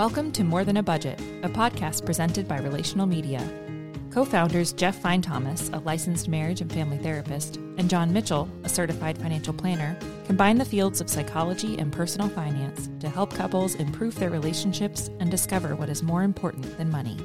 Welcome 0.00 0.32
to 0.32 0.44
More 0.44 0.64
Than 0.64 0.78
a 0.78 0.82
Budget, 0.82 1.20
a 1.42 1.48
podcast 1.50 2.06
presented 2.06 2.48
by 2.48 2.58
Relational 2.60 3.04
Media. 3.04 3.46
Co 4.10 4.24
founders 4.24 4.72
Jeff 4.72 4.98
Fine 4.98 5.20
Thomas, 5.20 5.68
a 5.74 5.78
licensed 5.80 6.26
marriage 6.26 6.62
and 6.62 6.72
family 6.72 6.96
therapist, 6.96 7.56
and 7.76 7.90
John 7.90 8.10
Mitchell, 8.10 8.48
a 8.64 8.68
certified 8.70 9.18
financial 9.18 9.52
planner, 9.52 9.98
combine 10.24 10.56
the 10.56 10.64
fields 10.64 11.02
of 11.02 11.10
psychology 11.10 11.76
and 11.78 11.92
personal 11.92 12.30
finance 12.30 12.88
to 12.98 13.10
help 13.10 13.34
couples 13.34 13.74
improve 13.74 14.18
their 14.18 14.30
relationships 14.30 15.10
and 15.20 15.30
discover 15.30 15.76
what 15.76 15.90
is 15.90 16.02
more 16.02 16.22
important 16.22 16.78
than 16.78 16.90
money. 16.90 17.18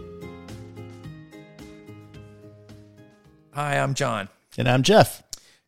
Hi, 3.54 3.80
I'm 3.80 3.94
John. 3.94 4.28
And 4.58 4.68
I'm 4.68 4.84
Jeff. 4.84 5.24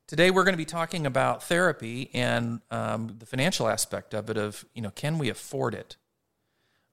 Today 0.08 0.30
we're 0.30 0.44
going 0.44 0.56
to 0.56 0.58
be 0.58 0.66
talking 0.66 1.06
about 1.06 1.42
therapy 1.42 2.10
and 2.14 2.60
um, 2.70 3.16
the 3.18 3.26
financial 3.26 3.70
aspect 3.70 4.14
of 4.14 4.30
it. 4.30 4.36
Of 4.36 4.66
you 4.74 4.82
know, 4.82 4.92
can 4.92 5.18
we 5.18 5.30
afford 5.30 5.74
it? 5.74 5.96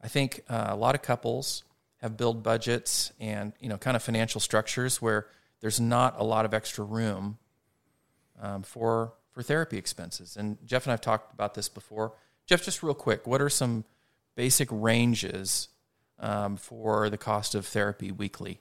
I 0.05 0.09
think 0.09 0.45
uh, 0.51 0.67
a 0.69 0.77
lot 0.77 0.95
of 0.95 1.01
couples 1.01 1.65
have 2.03 2.19
built 2.19 2.43
budgets 2.43 3.11
and 3.19 3.55
you 3.59 3.71
know 3.71 3.79
kind 3.79 3.97
of 3.97 4.03
financial 4.03 4.41
structures 4.41 5.01
where 5.01 5.27
there's 5.61 5.81
not 5.81 6.21
a 6.21 6.23
lot 6.23 6.45
of 6.45 6.53
extra 6.53 6.85
room 6.85 7.39
um, 8.41 8.63
for 8.63 9.15
for 9.33 9.43
therapy 9.43 9.79
expenses. 9.79 10.37
And 10.37 10.59
Jeff 10.67 10.85
and 10.85 10.93
I've 10.93 11.01
talked 11.01 11.33
about 11.33 11.55
this 11.55 11.71
before. 11.71 12.13
Jeff, 12.47 12.63
just 12.63 12.83
real 12.83 12.95
quick, 12.95 13.27
what 13.27 13.41
are 13.41 13.49
some 13.49 13.85
basic 14.37 14.69
ranges 14.71 15.69
um, 16.21 16.59
for 16.59 17.09
the 17.09 17.17
cost 17.17 17.55
of 17.55 17.67
therapy 17.67 18.13
weekly? 18.13 18.61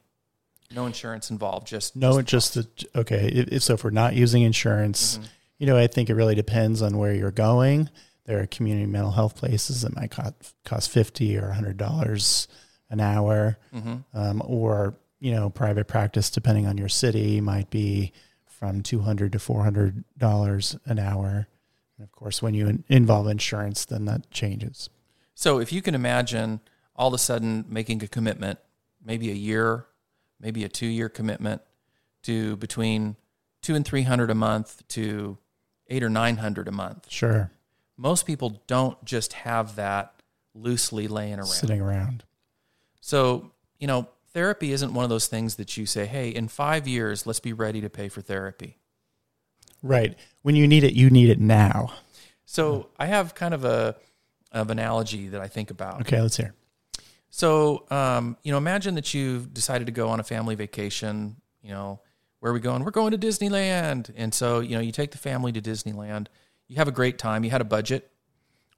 No 0.73 0.85
insurance 0.85 1.29
involved, 1.29 1.67
just 1.67 1.95
no, 1.95 2.21
just, 2.21 2.53
just 2.53 2.79
the, 2.93 2.99
okay. 3.01 3.27
If, 3.27 3.63
so 3.63 3.73
if 3.73 3.83
we're 3.83 3.89
not 3.89 4.15
using 4.15 4.43
insurance, 4.43 5.17
mm-hmm. 5.17 5.25
you 5.59 5.67
know, 5.67 5.77
I 5.77 5.87
think 5.87 6.09
it 6.09 6.15
really 6.15 6.35
depends 6.35 6.81
on 6.81 6.97
where 6.97 7.13
you're 7.13 7.31
going 7.31 7.89
there 8.25 8.39
are 8.41 8.47
community 8.47 8.85
mental 8.85 9.11
health 9.11 9.35
places 9.35 9.81
that 9.81 9.95
might 9.95 10.11
cost, 10.11 10.33
cost 10.63 10.89
50 10.89 11.37
or 11.37 11.53
$100 11.53 12.47
an 12.89 12.99
hour, 12.99 13.57
mm-hmm. 13.73 13.95
um, 14.17 14.41
or, 14.45 14.95
you 15.19 15.31
know, 15.31 15.49
private 15.49 15.87
practice, 15.87 16.29
depending 16.29 16.65
on 16.65 16.77
your 16.77 16.89
city, 16.89 17.41
might 17.41 17.69
be 17.69 18.13
from 18.45 18.81
200 18.81 19.33
to 19.33 19.37
$400 19.37 20.79
an 20.85 20.99
hour. 20.99 21.47
And 21.97 22.05
of 22.05 22.11
course, 22.11 22.41
when 22.41 22.53
you 22.53 22.67
in- 22.67 22.83
involve 22.87 23.27
insurance, 23.27 23.85
then 23.85 24.05
that 24.05 24.31
changes. 24.31 24.89
So 25.35 25.59
if 25.59 25.73
you 25.73 25.81
can 25.81 25.95
imagine 25.95 26.61
all 26.95 27.09
of 27.09 27.13
a 27.13 27.17
sudden 27.17 27.65
making 27.67 28.03
a 28.03 28.07
commitment, 28.07 28.59
maybe 29.03 29.31
a 29.31 29.35
year, 29.35 29.87
maybe 30.39 30.63
a 30.63 30.69
two 30.69 30.87
year 30.87 31.09
commitment 31.09 31.61
to 32.23 32.55
between 32.57 33.17
two 33.61 33.75
and 33.75 33.85
300 33.85 34.29
a 34.29 34.35
month 34.35 34.87
to 34.89 35.37
eight 35.89 36.03
or 36.03 36.09
900 36.09 36.67
a 36.67 36.71
month. 36.71 37.09
Sure 37.09 37.51
most 37.97 38.25
people 38.25 38.61
don't 38.67 39.03
just 39.05 39.33
have 39.33 39.75
that 39.75 40.13
loosely 40.53 41.07
laying 41.07 41.35
around. 41.35 41.47
Sitting 41.47 41.81
around. 41.81 42.23
So, 43.01 43.51
you 43.79 43.87
know, 43.87 44.07
therapy 44.33 44.71
isn't 44.71 44.93
one 44.93 45.03
of 45.03 45.09
those 45.09 45.27
things 45.27 45.55
that 45.55 45.77
you 45.77 45.85
say, 45.85 46.05
hey, 46.05 46.29
in 46.29 46.47
five 46.47 46.87
years, 46.87 47.27
let's 47.27 47.39
be 47.39 47.53
ready 47.53 47.81
to 47.81 47.89
pay 47.89 48.09
for 48.09 48.21
therapy. 48.21 48.77
Right. 49.81 50.17
When 50.41 50.55
you 50.55 50.67
need 50.67 50.83
it, 50.83 50.93
you 50.93 51.09
need 51.09 51.29
it 51.29 51.39
now. 51.39 51.93
So 52.45 52.89
I 52.97 53.07
have 53.07 53.35
kind 53.35 53.53
of 53.53 53.65
a 53.65 53.95
of 54.51 54.69
analogy 54.69 55.29
that 55.29 55.41
I 55.41 55.47
think 55.47 55.71
about. 55.71 56.01
Okay, 56.01 56.21
let's 56.21 56.37
hear. 56.37 56.53
So, 57.29 57.85
um, 57.89 58.37
you 58.43 58.51
know, 58.51 58.57
imagine 58.57 58.93
that 58.95 59.13
you've 59.13 59.51
decided 59.53 59.87
to 59.87 59.91
go 59.91 60.09
on 60.09 60.19
a 60.19 60.23
family 60.23 60.53
vacation. 60.53 61.37
You 61.63 61.71
know, 61.71 61.99
where 62.39 62.51
are 62.51 62.53
we 62.53 62.59
going? 62.59 62.83
We're 62.83 62.91
going 62.91 63.11
to 63.11 63.17
Disneyland. 63.17 64.11
And 64.15 64.33
so, 64.33 64.59
you 64.59 64.75
know, 64.75 64.81
you 64.81 64.91
take 64.91 65.11
the 65.11 65.17
family 65.17 65.51
to 65.51 65.61
Disneyland 65.61 66.27
you 66.73 66.77
have 66.77 66.87
a 66.87 66.91
great 66.91 67.19
time. 67.19 67.43
You 67.43 67.51
had 67.51 67.61
a 67.61 67.65
budget. 67.65 68.09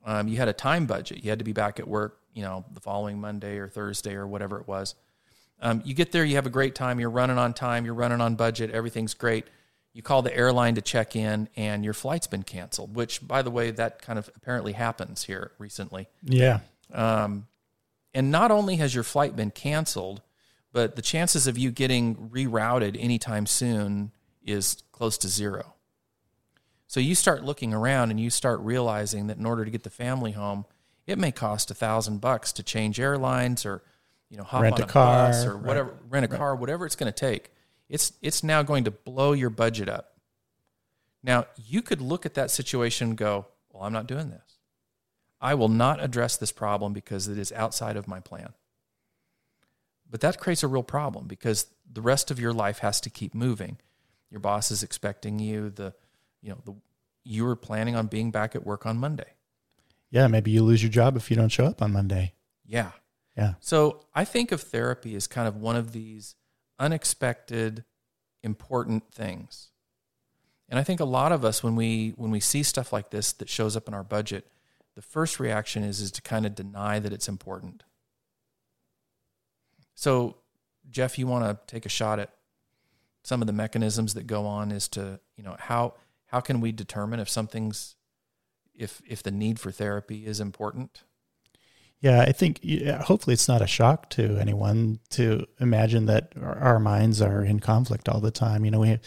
Um, 0.05 0.27
you 0.27 0.35
had 0.35 0.49
a 0.49 0.53
time 0.53 0.85
budget. 0.85 1.23
You 1.23 1.29
had 1.29 1.39
to 1.39 1.45
be 1.45 1.53
back 1.53 1.79
at 1.79 1.87
work, 1.87 2.19
you 2.33 2.41
know, 2.41 2.65
the 2.73 2.81
following 2.81 3.21
Monday 3.21 3.57
or 3.57 3.69
Thursday 3.69 4.15
or 4.15 4.27
whatever 4.27 4.59
it 4.59 4.67
was. 4.67 4.95
Um, 5.61 5.81
you 5.85 5.93
get 5.93 6.11
there, 6.11 6.25
you 6.25 6.35
have 6.35 6.45
a 6.45 6.49
great 6.49 6.75
time. 6.75 6.99
You're 6.99 7.09
running 7.09 7.37
on 7.37 7.53
time. 7.53 7.85
You're 7.85 7.93
running 7.93 8.19
on 8.19 8.35
budget. 8.35 8.69
Everything's 8.71 9.13
great. 9.13 9.45
You 9.93 10.01
call 10.01 10.21
the 10.21 10.35
airline 10.35 10.75
to 10.75 10.81
check 10.81 11.15
in, 11.15 11.47
and 11.55 11.85
your 11.85 11.93
flight's 11.93 12.27
been 12.27 12.43
canceled. 12.43 12.97
Which, 12.97 13.25
by 13.25 13.41
the 13.41 13.49
way, 13.49 13.71
that 13.71 14.01
kind 14.01 14.19
of 14.19 14.29
apparently 14.35 14.73
happens 14.73 15.23
here 15.23 15.53
recently. 15.57 16.09
Yeah. 16.21 16.59
Um, 16.93 17.47
and 18.13 18.29
not 18.29 18.51
only 18.51 18.75
has 18.75 18.93
your 18.93 19.05
flight 19.05 19.37
been 19.37 19.51
canceled, 19.51 20.21
but 20.73 20.97
the 20.97 21.01
chances 21.01 21.47
of 21.47 21.57
you 21.57 21.71
getting 21.71 22.29
rerouted 22.29 23.01
anytime 23.01 23.45
soon 23.45 24.11
is 24.45 24.83
close 24.91 25.17
to 25.19 25.29
zero. 25.29 25.74
So 26.87 26.99
you 26.99 27.15
start 27.15 27.43
looking 27.43 27.73
around 27.73 28.11
and 28.11 28.19
you 28.19 28.29
start 28.29 28.59
realizing 28.61 29.27
that 29.27 29.37
in 29.37 29.45
order 29.45 29.65
to 29.65 29.71
get 29.71 29.83
the 29.83 29.89
family 29.89 30.31
home, 30.33 30.65
it 31.07 31.17
may 31.17 31.31
cost 31.31 31.71
a 31.71 31.73
thousand 31.73 32.21
bucks 32.21 32.51
to 32.53 32.63
change 32.63 32.99
airlines 32.99 33.65
or 33.65 33.83
you 34.29 34.37
know 34.37 34.43
hop 34.43 34.63
rent 34.63 34.75
on 34.75 34.81
a, 34.81 34.85
a 34.85 34.87
car 34.87 35.27
bus 35.27 35.45
or 35.45 35.57
whatever, 35.57 35.91
right. 35.91 35.99
rent 36.09 36.25
a 36.25 36.29
right. 36.29 36.37
car, 36.37 36.55
whatever 36.55 36.85
it's 36.85 36.95
going 36.95 37.11
to 37.11 37.17
take. 37.17 37.51
It's 37.89 38.13
it's 38.21 38.43
now 38.43 38.63
going 38.63 38.85
to 38.85 38.91
blow 38.91 39.33
your 39.33 39.49
budget 39.49 39.89
up. 39.89 40.17
Now 41.23 41.45
you 41.67 41.81
could 41.81 42.01
look 42.01 42.25
at 42.25 42.33
that 42.35 42.51
situation 42.51 43.09
and 43.09 43.17
go, 43.17 43.47
"Well, 43.71 43.83
I'm 43.83 43.93
not 43.93 44.07
doing 44.07 44.29
this. 44.29 44.57
I 45.41 45.53
will 45.53 45.69
not 45.69 46.03
address 46.03 46.37
this 46.37 46.51
problem 46.51 46.93
because 46.93 47.27
it 47.27 47.37
is 47.37 47.51
outside 47.51 47.97
of 47.97 48.07
my 48.07 48.19
plan." 48.19 48.53
But 50.09 50.21
that 50.21 50.39
creates 50.39 50.63
a 50.63 50.67
real 50.67 50.83
problem 50.83 51.27
because 51.27 51.67
the 51.91 52.01
rest 52.01 52.31
of 52.31 52.39
your 52.39 52.53
life 52.53 52.79
has 52.79 53.01
to 53.01 53.09
keep 53.09 53.33
moving. 53.33 53.77
Your 54.29 54.39
boss 54.39 54.71
is 54.71 54.83
expecting 54.83 55.39
you. 55.39 55.69
The 55.69 55.93
you 56.45 56.51
know, 56.51 56.61
the, 56.63 56.75
you 57.23 57.43
were 57.43 57.55
planning 57.55 57.95
on 57.95 58.05
being 58.05 58.29
back 58.29 58.55
at 58.55 58.65
work 58.65 58.85
on 58.85 58.97
Monday. 58.97 59.33
Yeah, 60.11 60.27
maybe 60.27 60.51
you 60.51 60.63
lose 60.63 60.83
your 60.83 60.91
job 60.91 61.17
if 61.17 61.31
you 61.31 61.35
don't 61.35 61.49
show 61.49 61.65
up 61.65 61.81
on 61.81 61.91
Monday. 61.91 62.33
Yeah. 62.63 62.91
Yeah. 63.35 63.55
So 63.59 64.05
I 64.13 64.23
think 64.25 64.51
of 64.51 64.61
therapy 64.61 65.15
as 65.15 65.25
kind 65.25 65.47
of 65.47 65.57
one 65.57 65.75
of 65.75 65.91
these 65.91 66.35
unexpected, 66.79 67.83
important 68.43 69.11
things. 69.11 69.69
And 70.69 70.79
I 70.79 70.83
think 70.83 70.99
a 70.99 71.05
lot 71.05 71.31
of 71.31 71.43
us, 71.43 71.63
when 71.63 71.75
we 71.75 72.13
when 72.15 72.31
we 72.31 72.39
see 72.39 72.63
stuff 72.63 72.93
like 72.93 73.09
this 73.09 73.33
that 73.33 73.49
shows 73.49 73.75
up 73.75 73.87
in 73.87 73.93
our 73.93 74.03
budget, 74.03 74.47
the 74.95 75.01
first 75.01 75.39
reaction 75.39 75.83
is 75.83 75.99
is 75.99 76.11
to 76.11 76.21
kind 76.21 76.45
of 76.45 76.55
deny 76.55 76.99
that 76.99 77.11
it's 77.11 77.27
important. 77.27 77.83
So, 79.95 80.37
Jeff, 80.89 81.17
you 81.19 81.27
want 81.27 81.45
to 81.45 81.73
take 81.73 81.85
a 81.85 81.89
shot 81.89 82.19
at 82.19 82.31
some 83.23 83.41
of 83.41 83.47
the 83.47 83.53
mechanisms 83.53 84.13
that 84.13 84.27
go 84.27 84.45
on 84.45 84.71
as 84.71 84.87
to 84.89 85.19
you 85.35 85.43
know 85.43 85.55
how 85.59 85.95
how 86.35 86.41
can 86.41 86.59
we 86.59 86.73
determine 86.73 87.21
if 87.21 87.29
something's 87.29 87.95
if 88.73 89.01
if 89.07 89.23
the 89.23 89.31
need 89.31 89.57
for 89.57 89.71
therapy 89.71 90.25
is 90.25 90.41
important? 90.41 91.03
Yeah, 92.01 92.23
I 92.23 92.33
think 92.33 92.59
yeah, 92.61 93.01
hopefully 93.01 93.35
it's 93.35 93.47
not 93.47 93.61
a 93.61 93.67
shock 93.67 94.09
to 94.11 94.37
anyone 94.37 94.99
to 95.11 95.47
imagine 95.61 96.07
that 96.07 96.33
our, 96.41 96.77
minds 96.77 97.21
are 97.21 97.41
in 97.41 97.61
conflict 97.61 98.09
all 98.09 98.19
the 98.19 98.31
time. 98.31 98.65
You 98.65 98.71
know, 98.71 98.81
we, 98.81 98.89
have, 98.89 98.99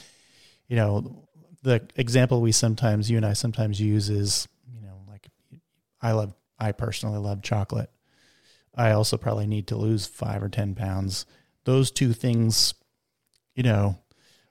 you 0.69 0.77
know, 0.77 1.29
the 1.63 1.87
example 1.97 2.41
we 2.41 2.51
sometimes 2.51 3.11
you 3.11 3.19
and 3.19 3.27
I 3.27 3.35
sometimes 3.35 3.79
use 3.79 4.09
is, 4.09 4.49
you 4.75 4.81
know, 4.81 5.03
like 5.07 5.29
I 6.01 6.13
love, 6.13 6.33
I 6.59 6.73
personally 6.73 7.19
love 7.19 7.43
chocolate. 7.43 7.91
I 8.75 8.93
also 8.93 9.19
probably 9.19 9.47
need 9.47 9.67
to 9.67 9.77
lose 9.77 10.07
five 10.07 10.43
or 10.43 10.49
ten 10.49 10.75
pounds. 10.75 11.27
Those 11.65 11.91
two 11.91 12.15
things, 12.15 12.73
you 13.55 13.65
know, 13.65 13.99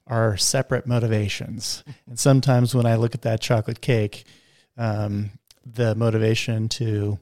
are 0.07 0.37
separate 0.37 0.87
motivations. 0.87 1.83
and 2.07 2.19
sometimes 2.19 2.73
when 2.73 2.85
I 2.85 2.95
look 2.95 3.15
at 3.15 3.21
that 3.23 3.41
chocolate 3.41 3.81
cake, 3.81 4.25
um, 4.77 5.31
the 5.65 5.95
motivation 5.95 6.69
to 6.69 7.19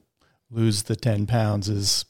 lose 0.50 0.84
the 0.84 0.96
10 0.96 1.26
pounds 1.26 1.68
is 1.68 2.04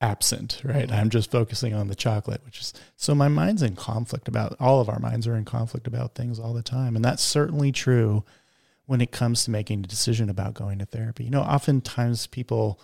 absent, 0.00 0.60
right? 0.64 0.88
Mm-hmm. 0.88 0.94
I'm 0.94 1.10
just 1.10 1.30
focusing 1.30 1.74
on 1.74 1.86
the 1.86 1.94
chocolate, 1.94 2.44
which 2.44 2.60
is 2.60 2.74
so 2.96 3.14
my 3.14 3.28
mind's 3.28 3.62
in 3.62 3.76
conflict 3.76 4.26
about 4.26 4.56
all 4.58 4.80
of 4.80 4.88
our 4.88 4.98
minds 4.98 5.26
are 5.26 5.36
in 5.36 5.44
conflict 5.44 5.86
about 5.86 6.14
things 6.14 6.40
all 6.40 6.52
the 6.52 6.62
time. 6.62 6.96
And 6.96 7.04
that's 7.04 7.22
certainly 7.22 7.70
true 7.70 8.24
when 8.86 9.00
it 9.00 9.12
comes 9.12 9.44
to 9.44 9.50
making 9.50 9.84
a 9.84 9.88
decision 9.88 10.28
about 10.28 10.54
going 10.54 10.80
to 10.80 10.86
therapy. 10.86 11.24
You 11.24 11.30
know, 11.30 11.42
oftentimes 11.42 12.26
people, 12.26 12.80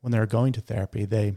when 0.00 0.10
they're 0.10 0.26
going 0.26 0.54
to 0.54 0.62
therapy, 0.62 1.04
they 1.04 1.34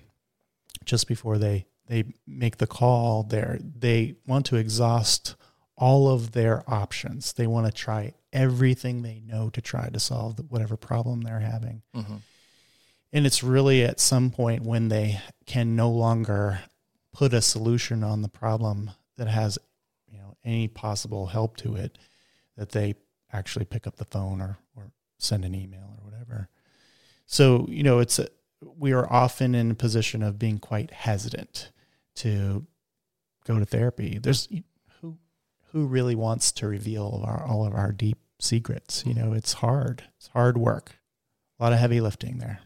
just 0.85 1.07
before 1.07 1.37
they 1.37 1.65
they 1.87 2.05
make 2.25 2.57
the 2.57 2.67
call 2.67 3.23
there. 3.23 3.59
They 3.61 4.15
want 4.25 4.45
to 4.47 4.55
exhaust 4.55 5.35
all 5.77 6.09
of 6.09 6.31
their 6.31 6.63
options. 6.67 7.33
They 7.33 7.47
want 7.47 7.67
to 7.67 7.71
try 7.71 8.13
everything 8.33 9.01
they 9.01 9.21
know 9.25 9.49
to 9.49 9.61
try 9.61 9.89
to 9.89 9.99
solve 9.99 10.39
whatever 10.49 10.75
problem 10.77 11.21
they're 11.21 11.39
having. 11.39 11.81
Mm-hmm. 11.95 12.15
and 13.13 13.25
it's 13.25 13.43
really 13.43 13.83
at 13.83 13.99
some 13.99 14.29
point 14.29 14.63
when 14.63 14.89
they 14.89 15.21
can 15.45 15.75
no 15.75 15.89
longer 15.89 16.59
put 17.13 17.33
a 17.33 17.41
solution 17.41 18.03
on 18.03 18.21
the 18.21 18.27
problem 18.27 18.91
that 19.15 19.27
has 19.29 19.57
you 20.11 20.17
know 20.17 20.35
any 20.43 20.67
possible 20.67 21.27
help 21.27 21.55
to 21.55 21.75
it 21.75 21.97
that 22.57 22.71
they 22.71 22.95
actually 23.31 23.65
pick 23.65 23.87
up 23.87 23.95
the 23.95 24.05
phone 24.05 24.41
or, 24.41 24.57
or 24.75 24.91
send 25.17 25.45
an 25.45 25.55
email 25.55 25.97
or 25.97 26.09
whatever. 26.09 26.49
So 27.25 27.65
you 27.69 27.83
know 27.83 27.99
it's 27.99 28.19
a, 28.19 28.27
we 28.77 28.91
are 28.91 29.11
often 29.11 29.55
in 29.55 29.71
a 29.71 29.75
position 29.75 30.21
of 30.21 30.37
being 30.37 30.57
quite 30.57 30.91
hesitant 30.91 31.71
to 32.15 32.65
go 33.45 33.59
to 33.59 33.65
therapy. 33.65 34.19
There's 34.21 34.47
who 35.01 35.17
who 35.71 35.85
really 35.85 36.15
wants 36.15 36.51
to 36.53 36.67
reveal 36.67 37.23
our, 37.25 37.43
all 37.45 37.65
of 37.65 37.73
our 37.73 37.91
deep 37.91 38.17
secrets. 38.39 39.03
You 39.05 39.13
know, 39.13 39.33
it's 39.33 39.53
hard. 39.53 40.03
It's 40.17 40.27
hard 40.27 40.57
work. 40.57 40.99
A 41.59 41.63
lot 41.63 41.73
of 41.73 41.79
heavy 41.79 42.01
lifting 42.01 42.37
there. 42.39 42.59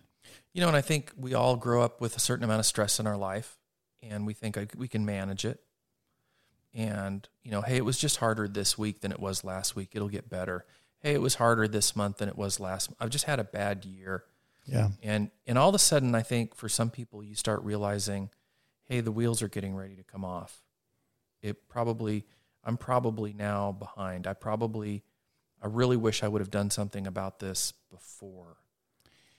You 0.53 0.61
know, 0.61 0.67
and 0.67 0.77
I 0.77 0.81
think 0.81 1.11
we 1.15 1.33
all 1.33 1.55
grow 1.55 1.83
up 1.83 2.01
with 2.01 2.15
a 2.15 2.19
certain 2.19 2.43
amount 2.43 2.59
of 2.59 2.65
stress 2.65 2.99
in 2.99 3.05
our 3.05 3.17
life, 3.17 3.57
and 4.01 4.25
we 4.25 4.33
think 4.33 4.57
we 4.75 4.87
can 4.87 5.05
manage 5.05 5.45
it. 5.45 5.59
And 6.73 7.27
you 7.43 7.51
know, 7.51 7.61
hey, 7.61 7.77
it 7.77 7.85
was 7.85 7.97
just 7.97 8.17
harder 8.17 8.47
this 8.47 8.77
week 8.77 9.01
than 9.01 9.11
it 9.11 9.19
was 9.19 9.43
last 9.43 9.75
week. 9.75 9.89
It'll 9.93 10.09
get 10.09 10.29
better. 10.29 10.65
Hey, 11.01 11.13
it 11.13 11.21
was 11.21 11.35
harder 11.35 11.67
this 11.67 11.95
month 11.95 12.17
than 12.17 12.29
it 12.29 12.37
was 12.37 12.59
last. 12.59 12.89
I've 12.99 13.09
just 13.09 13.25
had 13.25 13.39
a 13.39 13.43
bad 13.43 13.85
year. 13.85 14.23
Yeah. 14.65 14.89
And 15.01 15.31
and 15.47 15.57
all 15.57 15.69
of 15.69 15.75
a 15.75 15.79
sudden, 15.79 16.13
I 16.13 16.21
think 16.21 16.55
for 16.55 16.69
some 16.69 16.89
people, 16.89 17.23
you 17.23 17.35
start 17.35 17.63
realizing, 17.63 18.29
hey, 18.89 18.99
the 19.01 19.11
wheels 19.11 19.41
are 19.41 19.47
getting 19.47 19.75
ready 19.75 19.95
to 19.95 20.03
come 20.03 20.25
off. 20.25 20.61
It 21.41 21.69
probably, 21.69 22.25
I'm 22.63 22.75
probably 22.75 23.31
now 23.31 23.71
behind. 23.71 24.27
I 24.27 24.33
probably, 24.33 25.03
I 25.61 25.67
really 25.67 25.95
wish 25.95 26.23
I 26.23 26.27
would 26.27 26.41
have 26.41 26.51
done 26.51 26.71
something 26.71 27.07
about 27.07 27.39
this 27.39 27.71
before. 27.91 28.57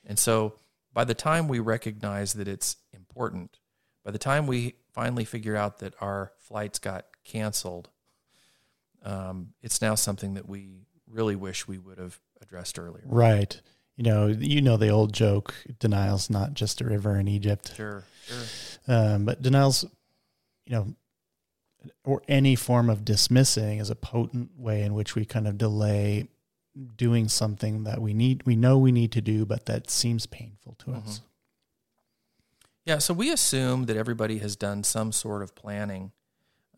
And 0.05 0.17
so, 0.17 0.55
by 0.93 1.03
the 1.03 1.13
time 1.13 1.47
we 1.47 1.59
recognize 1.59 2.33
that 2.33 2.47
it's 2.47 2.77
important, 2.93 3.59
by 4.03 4.11
the 4.11 4.17
time 4.17 4.47
we 4.47 4.75
finally 4.91 5.25
figure 5.25 5.55
out 5.55 5.79
that 5.79 5.93
our 6.01 6.31
flights 6.37 6.79
got 6.79 7.05
canceled, 7.23 7.89
um, 9.03 9.53
it's 9.61 9.81
now 9.81 9.95
something 9.95 10.33
that 10.33 10.47
we 10.47 10.87
really 11.07 11.35
wish 11.35 11.67
we 11.67 11.77
would 11.77 11.97
have 11.97 12.19
addressed 12.41 12.79
earlier. 12.79 13.03
Right. 13.05 13.61
You 14.01 14.09
know, 14.11 14.27
you 14.27 14.61
know 14.61 14.77
the 14.77 14.89
old 14.89 15.13
joke: 15.13 15.53
denial's 15.77 16.31
not 16.31 16.55
just 16.55 16.81
a 16.81 16.85
river 16.85 17.19
in 17.19 17.27
Egypt. 17.27 17.75
Sure, 17.75 18.03
sure. 18.25 18.37
Um, 18.87 19.25
but 19.25 19.43
denial's, 19.43 19.85
you 20.65 20.75
know, 20.75 20.95
or 22.03 22.23
any 22.27 22.55
form 22.55 22.89
of 22.89 23.05
dismissing 23.05 23.77
is 23.77 23.91
a 23.91 23.95
potent 23.95 24.57
way 24.57 24.81
in 24.81 24.95
which 24.95 25.13
we 25.13 25.23
kind 25.23 25.47
of 25.47 25.59
delay 25.59 26.27
doing 26.97 27.27
something 27.27 27.83
that 27.83 28.01
we 28.01 28.15
need, 28.15 28.41
we 28.43 28.55
know 28.55 28.75
we 28.79 28.91
need 28.91 29.11
to 29.11 29.21
do, 29.21 29.45
but 29.45 29.67
that 29.67 29.91
seems 29.91 30.25
painful 30.25 30.75
to 30.79 30.93
us. 30.93 31.21
Yeah, 32.85 32.97
so 32.97 33.13
we 33.13 33.31
assume 33.31 33.85
that 33.85 33.97
everybody 33.97 34.39
has 34.39 34.55
done 34.55 34.83
some 34.83 35.11
sort 35.11 35.43
of 35.43 35.53
planning 35.53 36.11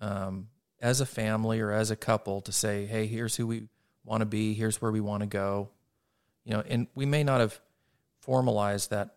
um, 0.01 0.49
as 0.81 0.99
a 0.99 1.05
family 1.05 1.61
or 1.61 1.71
as 1.71 1.89
a 1.89 1.95
couple 1.95 2.41
to 2.41 2.51
say, 2.51 2.85
hey, 2.85 3.07
here's 3.07 3.37
who 3.37 3.47
we 3.47 3.69
want 4.03 4.19
to 4.19 4.25
be, 4.25 4.53
here's 4.53 4.81
where 4.81 4.91
we 4.91 4.99
want 4.99 5.21
to 5.21 5.27
go. 5.27 5.69
You 6.45 6.53
know, 6.53 6.63
and 6.67 6.87
we 6.95 7.05
may 7.05 7.23
not 7.23 7.39
have 7.39 7.59
formalized 8.19 8.89
that 8.89 9.15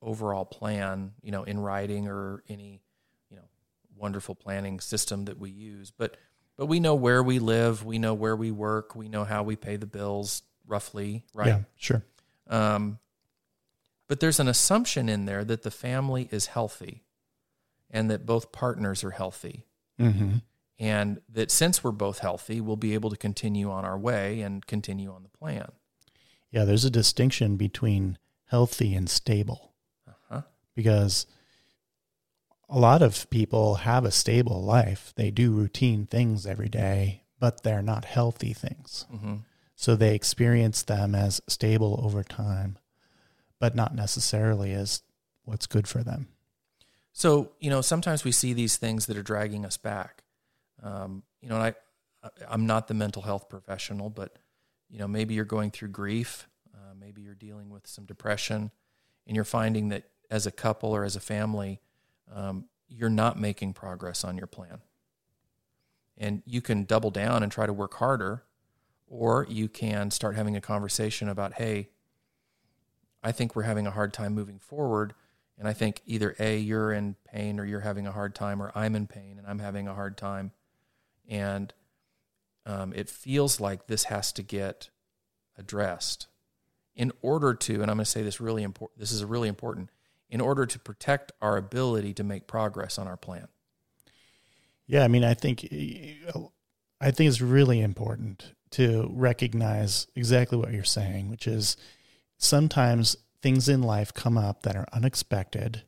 overall 0.00 0.44
plan, 0.44 1.12
you 1.22 1.32
know, 1.32 1.42
in 1.42 1.58
writing 1.58 2.08
or 2.08 2.42
any, 2.48 2.82
you 3.30 3.36
know, 3.36 3.48
wonderful 3.96 4.34
planning 4.34 4.80
system 4.80 5.24
that 5.26 5.38
we 5.38 5.50
use, 5.50 5.90
but 5.90 6.16
but 6.56 6.66
we 6.66 6.80
know 6.80 6.96
where 6.96 7.22
we 7.22 7.38
live, 7.38 7.84
we 7.84 7.98
know 7.98 8.14
where 8.14 8.34
we 8.34 8.50
work, 8.50 8.96
we 8.96 9.08
know 9.08 9.24
how 9.24 9.44
we 9.44 9.54
pay 9.54 9.76
the 9.76 9.86
bills 9.86 10.42
roughly, 10.66 11.24
right? 11.32 11.46
Yeah, 11.48 11.60
sure. 11.76 12.02
Um, 12.48 12.98
but 14.08 14.20
there's 14.20 14.40
an 14.40 14.48
assumption 14.48 15.08
in 15.08 15.26
there 15.26 15.44
that 15.44 15.62
the 15.62 15.70
family 15.70 16.28
is 16.32 16.46
healthy 16.46 17.04
and 17.90 18.10
that 18.10 18.26
both 18.26 18.52
partners 18.52 19.04
are 19.04 19.10
healthy. 19.10 19.66
Mm-hmm. 20.00 20.38
And 20.80 21.20
that 21.32 21.50
since 21.50 21.82
we're 21.82 21.90
both 21.90 22.20
healthy, 22.20 22.60
we'll 22.60 22.76
be 22.76 22.94
able 22.94 23.10
to 23.10 23.16
continue 23.16 23.70
on 23.70 23.84
our 23.84 23.98
way 23.98 24.40
and 24.40 24.64
continue 24.66 25.12
on 25.12 25.24
the 25.24 25.28
plan. 25.28 25.70
Yeah, 26.50 26.64
there's 26.64 26.84
a 26.84 26.90
distinction 26.90 27.56
between 27.56 28.18
healthy 28.46 28.94
and 28.94 29.08
stable 29.10 29.72
Uh-huh. 30.06 30.42
because 30.74 31.26
a 32.68 32.78
lot 32.78 33.02
of 33.02 33.28
people 33.30 33.76
have 33.76 34.04
a 34.04 34.10
stable 34.10 34.62
life. 34.62 35.12
They 35.16 35.30
do 35.30 35.52
routine 35.52 36.06
things 36.06 36.46
every 36.46 36.68
day, 36.68 37.24
but 37.38 37.62
they're 37.62 37.82
not 37.82 38.04
healthy 38.04 38.52
things. 38.52 39.06
hmm 39.10 39.36
So 39.74 39.94
they 39.96 40.14
experience 40.14 40.82
them 40.82 41.14
as 41.14 41.40
stable 41.46 42.00
over 42.02 42.22
time, 42.24 42.78
but 43.60 43.74
not 43.74 43.94
necessarily 43.94 44.72
as 44.72 45.02
what's 45.44 45.66
good 45.66 45.86
for 45.86 46.02
them. 46.02 46.28
So, 47.12 47.52
you 47.58 47.70
know, 47.70 47.80
sometimes 47.80 48.24
we 48.24 48.32
see 48.32 48.52
these 48.52 48.76
things 48.76 49.06
that 49.06 49.16
are 49.16 49.22
dragging 49.22 49.64
us 49.64 49.76
back. 49.76 50.22
Um, 50.82 51.22
you 51.40 51.48
know, 51.48 51.56
and 51.60 51.74
I, 52.22 52.30
I'm 52.48 52.66
not 52.66 52.86
the 52.88 52.94
mental 52.94 53.22
health 53.22 53.48
professional, 53.48 54.10
but, 54.10 54.36
you 54.88 54.98
know, 54.98 55.08
maybe 55.08 55.34
you're 55.34 55.44
going 55.44 55.70
through 55.70 55.88
grief. 55.88 56.48
Uh, 56.74 56.94
maybe 56.98 57.22
you're 57.22 57.34
dealing 57.34 57.70
with 57.70 57.86
some 57.86 58.04
depression 58.04 58.70
and 59.26 59.36
you're 59.36 59.44
finding 59.44 59.88
that 59.90 60.04
as 60.30 60.46
a 60.46 60.50
couple 60.50 60.90
or 60.90 61.04
as 61.04 61.16
a 61.16 61.20
family, 61.20 61.80
um, 62.34 62.64
you're 62.88 63.10
not 63.10 63.38
making 63.38 63.74
progress 63.74 64.24
on 64.24 64.36
your 64.36 64.46
plan. 64.46 64.80
And 66.16 66.42
you 66.46 66.60
can 66.60 66.84
double 66.84 67.10
down 67.10 67.42
and 67.42 67.52
try 67.52 67.66
to 67.66 67.72
work 67.72 67.94
harder, 67.94 68.42
or 69.06 69.46
you 69.48 69.68
can 69.68 70.10
start 70.10 70.34
having 70.34 70.56
a 70.56 70.60
conversation 70.60 71.28
about, 71.28 71.54
hey, 71.54 71.90
I 73.22 73.32
think 73.32 73.54
we're 73.54 73.62
having 73.62 73.86
a 73.86 73.90
hard 73.90 74.12
time 74.12 74.34
moving 74.34 74.58
forward. 74.58 75.14
And 75.58 75.68
I 75.68 75.72
think 75.72 76.02
either 76.06 76.34
A, 76.38 76.58
you're 76.58 76.92
in 76.92 77.16
pain 77.24 77.60
or 77.60 77.64
you're 77.64 77.80
having 77.80 78.06
a 78.06 78.12
hard 78.12 78.34
time, 78.34 78.62
or 78.62 78.72
I'm 78.74 78.94
in 78.96 79.06
pain 79.06 79.38
and 79.38 79.46
I'm 79.46 79.58
having 79.58 79.88
a 79.88 79.94
hard 79.94 80.16
time. 80.16 80.52
And 81.28 81.72
um, 82.68 82.92
it 82.94 83.08
feels 83.08 83.60
like 83.60 83.86
this 83.86 84.04
has 84.04 84.32
to 84.32 84.42
get 84.42 84.90
addressed 85.56 86.28
in 86.94 87.12
order 87.22 87.54
to, 87.54 87.74
and 87.80 87.90
I'm 87.90 87.96
going 87.96 88.04
to 88.04 88.10
say 88.10 88.22
this 88.22 88.40
really 88.40 88.62
important, 88.62 88.98
this 88.98 89.12
is 89.12 89.24
really 89.24 89.48
important, 89.48 89.90
in 90.28 90.40
order 90.40 90.66
to 90.66 90.78
protect 90.78 91.32
our 91.40 91.56
ability 91.56 92.12
to 92.14 92.24
make 92.24 92.46
progress 92.46 92.98
on 92.98 93.08
our 93.08 93.16
plan. 93.16 93.48
Yeah, 94.86 95.04
I 95.04 95.08
mean, 95.08 95.24
I 95.24 95.34
think 95.34 95.64
I 97.00 97.10
think 97.10 97.28
it's 97.28 97.40
really 97.40 97.80
important 97.80 98.52
to 98.70 99.08
recognize 99.12 100.06
exactly 100.14 100.58
what 100.58 100.72
you're 100.72 100.84
saying, 100.84 101.30
which 101.30 101.46
is 101.46 101.76
sometimes 102.36 103.16
things 103.40 103.68
in 103.68 103.82
life 103.82 104.12
come 104.12 104.36
up 104.36 104.62
that 104.62 104.76
are 104.76 104.88
unexpected 104.92 105.82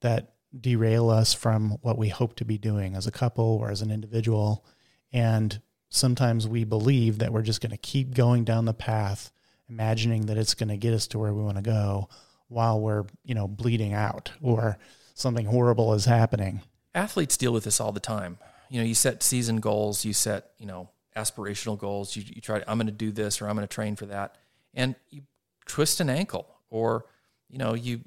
that 0.00 0.34
derail 0.58 1.10
us 1.10 1.34
from 1.34 1.78
what 1.82 1.98
we 1.98 2.08
hope 2.08 2.36
to 2.36 2.44
be 2.44 2.58
doing 2.58 2.94
as 2.94 3.06
a 3.06 3.12
couple 3.12 3.44
or 3.44 3.70
as 3.70 3.82
an 3.82 3.90
individual 3.90 4.64
and 5.12 5.60
sometimes 5.94 6.46
we 6.48 6.64
believe 6.64 7.18
that 7.18 7.32
we're 7.32 7.42
just 7.42 7.60
going 7.60 7.70
to 7.70 7.76
keep 7.76 8.14
going 8.14 8.44
down 8.44 8.64
the 8.64 8.74
path 8.74 9.30
imagining 9.68 10.26
that 10.26 10.36
it's 10.36 10.54
going 10.54 10.68
to 10.68 10.76
get 10.76 10.92
us 10.92 11.06
to 11.06 11.18
where 11.18 11.32
we 11.32 11.42
want 11.42 11.56
to 11.56 11.62
go 11.62 12.08
while 12.48 12.80
we're, 12.80 13.04
you 13.24 13.34
know, 13.34 13.48
bleeding 13.48 13.92
out 13.94 14.32
or 14.42 14.76
something 15.14 15.46
horrible 15.46 15.94
is 15.94 16.04
happening. 16.04 16.60
Athletes 16.94 17.36
deal 17.36 17.52
with 17.52 17.64
this 17.64 17.80
all 17.80 17.92
the 17.92 18.00
time. 18.00 18.38
You 18.68 18.80
know, 18.80 18.86
you 18.86 18.94
set 18.94 19.22
season 19.22 19.60
goals, 19.60 20.04
you 20.04 20.12
set, 20.12 20.50
you 20.58 20.66
know, 20.66 20.90
aspirational 21.16 21.78
goals. 21.78 22.16
You, 22.16 22.24
you 22.26 22.40
try, 22.40 22.62
I'm 22.66 22.76
going 22.76 22.86
to 22.86 22.92
do 22.92 23.12
this 23.12 23.40
or 23.40 23.48
I'm 23.48 23.54
going 23.54 23.66
to 23.66 23.72
train 23.72 23.96
for 23.96 24.06
that. 24.06 24.36
And 24.74 24.96
you 25.10 25.22
twist 25.66 26.00
an 26.00 26.10
ankle 26.10 26.46
or, 26.70 27.06
you 27.48 27.58
know, 27.58 27.74
you 27.74 28.00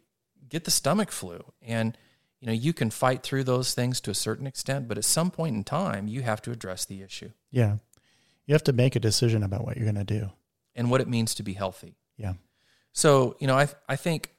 get 0.49 0.65
the 0.65 0.71
stomach 0.71 1.11
flu. 1.11 1.43
And, 1.61 1.97
you 2.39 2.47
know, 2.47 2.53
you 2.53 2.71
can 2.73 2.89
fight 2.89 3.23
through 3.23 3.43
those 3.43 3.73
things 3.73 3.99
to 4.01 4.11
a 4.11 4.15
certain 4.15 4.45
extent, 4.47 4.87
but 4.87 4.97
at 4.97 5.05
some 5.05 5.31
point 5.31 5.55
in 5.55 5.63
time, 5.63 6.07
you 6.07 6.21
have 6.21 6.41
to 6.43 6.51
address 6.51 6.85
the 6.85 7.01
issue 7.01 7.31
Yeah. 7.51 7.77
You 8.45 8.53
have 8.53 8.63
to 8.63 8.73
make 8.73 8.95
a 8.95 8.99
decision 8.99 9.43
about 9.43 9.65
what 9.65 9.75
you're 9.75 9.91
going 9.91 10.05
to 10.05 10.19
do. 10.19 10.31
and 10.75 10.89
what 10.91 11.01
it 11.01 11.07
means 11.07 11.33
to 11.35 11.43
be 11.43 11.53
healthy. 11.53 11.95
Yeah. 12.17 12.33
So, 12.93 13.35
you 13.39 13.47
know, 13.47 13.57
I 13.57 13.67
I 13.89 13.95
think 13.95 14.33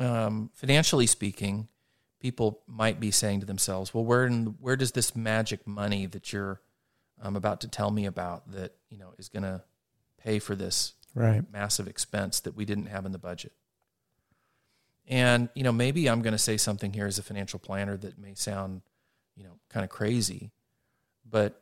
um, 0.00 0.50
financially 0.54 1.06
speaking, 1.06 1.68
people 2.20 2.60
might 2.66 2.98
be 3.00 3.10
saying 3.10 3.40
to 3.40 3.46
themselves, 3.46 3.94
"Well, 3.94 4.04
where 4.04 4.26
in, 4.26 4.56
where 4.60 4.76
does 4.76 4.92
this 4.92 5.14
magic 5.14 5.66
money 5.66 6.06
that 6.06 6.32
you're 6.32 6.60
um, 7.22 7.36
about 7.36 7.60
to 7.60 7.68
tell 7.68 7.90
me 7.90 8.04
about 8.06 8.50
that 8.52 8.74
you 8.88 8.98
know 8.98 9.14
is 9.18 9.28
going 9.28 9.42
to 9.44 9.62
pay 10.18 10.38
for 10.40 10.54
this 10.56 10.94
Right. 11.14 11.42
massive 11.52 11.86
expense 11.88 12.40
that 12.40 12.54
we 12.56 12.64
didn't 12.64 12.86
have 12.86 13.06
in 13.06 13.12
the 13.12 13.18
budget?" 13.18 13.52
And 15.10 15.48
you 15.54 15.64
know, 15.64 15.72
maybe 15.72 16.08
I'm 16.08 16.22
going 16.22 16.32
to 16.32 16.38
say 16.38 16.56
something 16.56 16.92
here 16.92 17.06
as 17.06 17.18
a 17.18 17.22
financial 17.22 17.58
planner 17.58 17.96
that 17.98 18.16
may 18.16 18.34
sound, 18.34 18.82
you 19.36 19.42
know, 19.44 19.58
kind 19.68 19.84
of 19.84 19.90
crazy, 19.90 20.52
but 21.28 21.60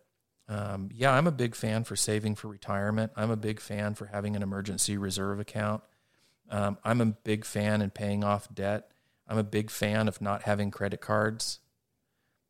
um, 0.48 0.90
yeah, 0.92 1.12
I'm 1.12 1.26
a 1.26 1.32
big 1.32 1.54
fan 1.54 1.84
for 1.84 1.96
saving 1.96 2.34
for 2.34 2.48
retirement. 2.48 3.12
I'm 3.16 3.30
a 3.30 3.36
big 3.36 3.60
fan 3.60 3.94
for 3.94 4.06
having 4.06 4.36
an 4.36 4.42
emergency 4.42 4.96
reserve 4.96 5.40
account. 5.40 5.82
Um, 6.50 6.78
I'm 6.84 7.00
a 7.00 7.06
big 7.06 7.44
fan 7.44 7.82
in 7.82 7.90
paying 7.90 8.22
off 8.22 8.52
debt. 8.52 8.90
I'm 9.26 9.36
a 9.36 9.44
big 9.44 9.70
fan 9.70 10.08
of 10.08 10.22
not 10.22 10.42
having 10.42 10.70
credit 10.70 11.00
cards. 11.00 11.60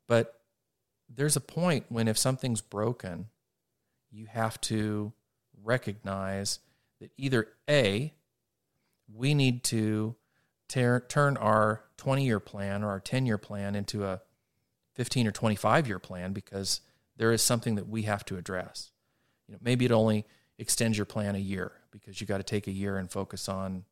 But 0.07 0.41
there's 1.09 1.37
a 1.37 1.41
point 1.41 1.87
when 1.89 2.07
if 2.07 2.19
something's 2.19 2.61
broken, 2.61 3.27
you 4.11 4.27
have 4.27 4.61
to 4.63 5.13
recognize 5.63 6.61
that 7.01 7.11
either 7.17 7.49
A, 7.69 8.15
we 9.13 9.35
need 9.35 9.65
to 9.65 10.15
tear, 10.69 11.01
turn 11.09 11.37
our 11.37 11.85
20 11.97 12.25
year 12.25 12.41
plan 12.41 12.83
or 12.83 12.89
our 12.91 13.01
10 13.01 13.27
year 13.27 13.39
plan 13.39 13.75
into 13.75 14.05
a 14.05 14.21
15 14.95 15.27
or 15.27 15.33
25 15.33 15.87
year 15.87 15.99
plan 15.99 16.33
because 16.33 16.81
there 17.17 17.33
is 17.33 17.43
something 17.43 17.75
that 17.75 17.89
we 17.89 18.03
have 18.03 18.25
to 18.27 18.37
address. 18.37 18.93
You 19.47 19.55
know, 19.55 19.61
maybe 19.63 19.85
it 19.85 19.93
only 19.93 20.25
extends 20.59 20.99
your 20.99 21.07
plan 21.07 21.35
a 21.35 21.39
year 21.39 21.73
because 21.91 22.21
you 22.21 22.27
got 22.27 22.39
to 22.39 22.43
take 22.43 22.67
a 22.67 22.73
year 22.73 22.97
and 22.97 23.11
focus 23.11 23.49
on 23.49 23.85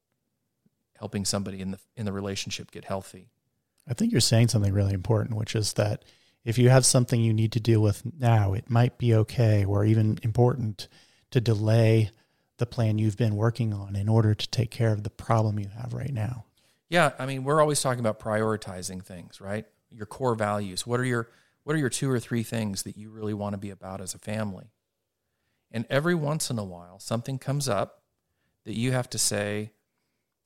helping 0.99 1.25
somebody 1.25 1.61
in 1.61 1.73
the 1.73 1.79
in 1.97 2.07
the 2.07 2.13
relationship 2.13 2.71
get 2.71 2.85
healthy. 2.85 3.29
I 3.89 3.95
think 3.95 4.13
you're 4.13 4.21
saying 4.21 4.49
something 4.49 4.73
really 4.73 4.95
important, 4.95 5.37
which 5.37 5.55
is 5.55 5.75
that 5.75 6.05
if 6.45 6.59
you 6.59 6.71
have 6.71 6.85
something 6.85 7.21
you 7.21 7.33
need 7.33 7.53
to 7.53 7.61
deal 7.61 7.81
with 7.81 8.03
now, 8.19 8.53
it 8.53 8.71
might 8.71 8.99
be 8.99 9.15
okay 9.15 9.65
or 9.65 9.85
even 9.85 10.19
important 10.23 10.89
to 11.31 11.41
delay 11.41 12.11
the 12.59 12.67
plan 12.67 12.99
you've 12.99 13.17
been 13.17 13.37
working 13.37 13.73
on 13.73 13.97
in 13.97 14.09
order 14.09 14.35
to 14.35 14.49
take 14.49 14.71
care 14.71 14.93
of 14.93 15.03
the 15.03 15.11
problem 15.11 15.59
you 15.59 15.69
have 15.69 15.93
right 15.93 16.13
now. 16.13 16.45
Yeah, 16.89 17.13
I 17.19 17.27
mean, 17.27 17.45
we're 17.45 17.61
always 17.61 17.81
talking 17.81 18.01
about 18.01 18.21
prioritizing 18.21 19.03
things, 19.03 19.41
right? 19.41 19.67
Your 19.91 20.07
core 20.07 20.35
values. 20.35 20.87
What 20.87 21.01
are 21.01 21.05
your 21.05 21.29
what 21.65 21.75
are 21.75 21.81
your 21.81 21.91
two 21.91 22.09
or 22.09 22.21
three 22.21 22.45
things 22.45 22.85
that 22.85 22.97
you 22.97 23.11
really 23.11 23.35
want 23.35 23.55
to 23.55 23.59
be 23.59 23.71
about 23.71 24.01
as 24.01 24.15
a 24.15 24.19
family? 24.19 24.71
And 25.73 25.85
every 25.91 26.15
once 26.15 26.49
in 26.49 26.59
a 26.61 26.65
while, 26.65 27.01
something 27.01 27.41
comes 27.41 27.69
up 27.69 28.03
that 28.65 28.77
you 28.77 28.93
have 28.93 29.11
to 29.11 29.19
say, 29.19 29.73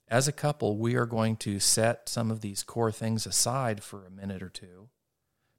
as 0.09 0.27
a 0.27 0.33
couple, 0.33 0.79
we 0.79 0.97
are 0.97 1.07
going 1.07 1.37
to 1.37 1.61
set 1.61 2.09
some 2.09 2.31
of 2.31 2.41
these 2.41 2.63
core 2.63 2.91
things 2.91 3.27
aside 3.27 3.83
for 3.83 4.07
a 4.07 4.11
minute 4.11 4.43
or 4.43 4.49
two 4.49 4.89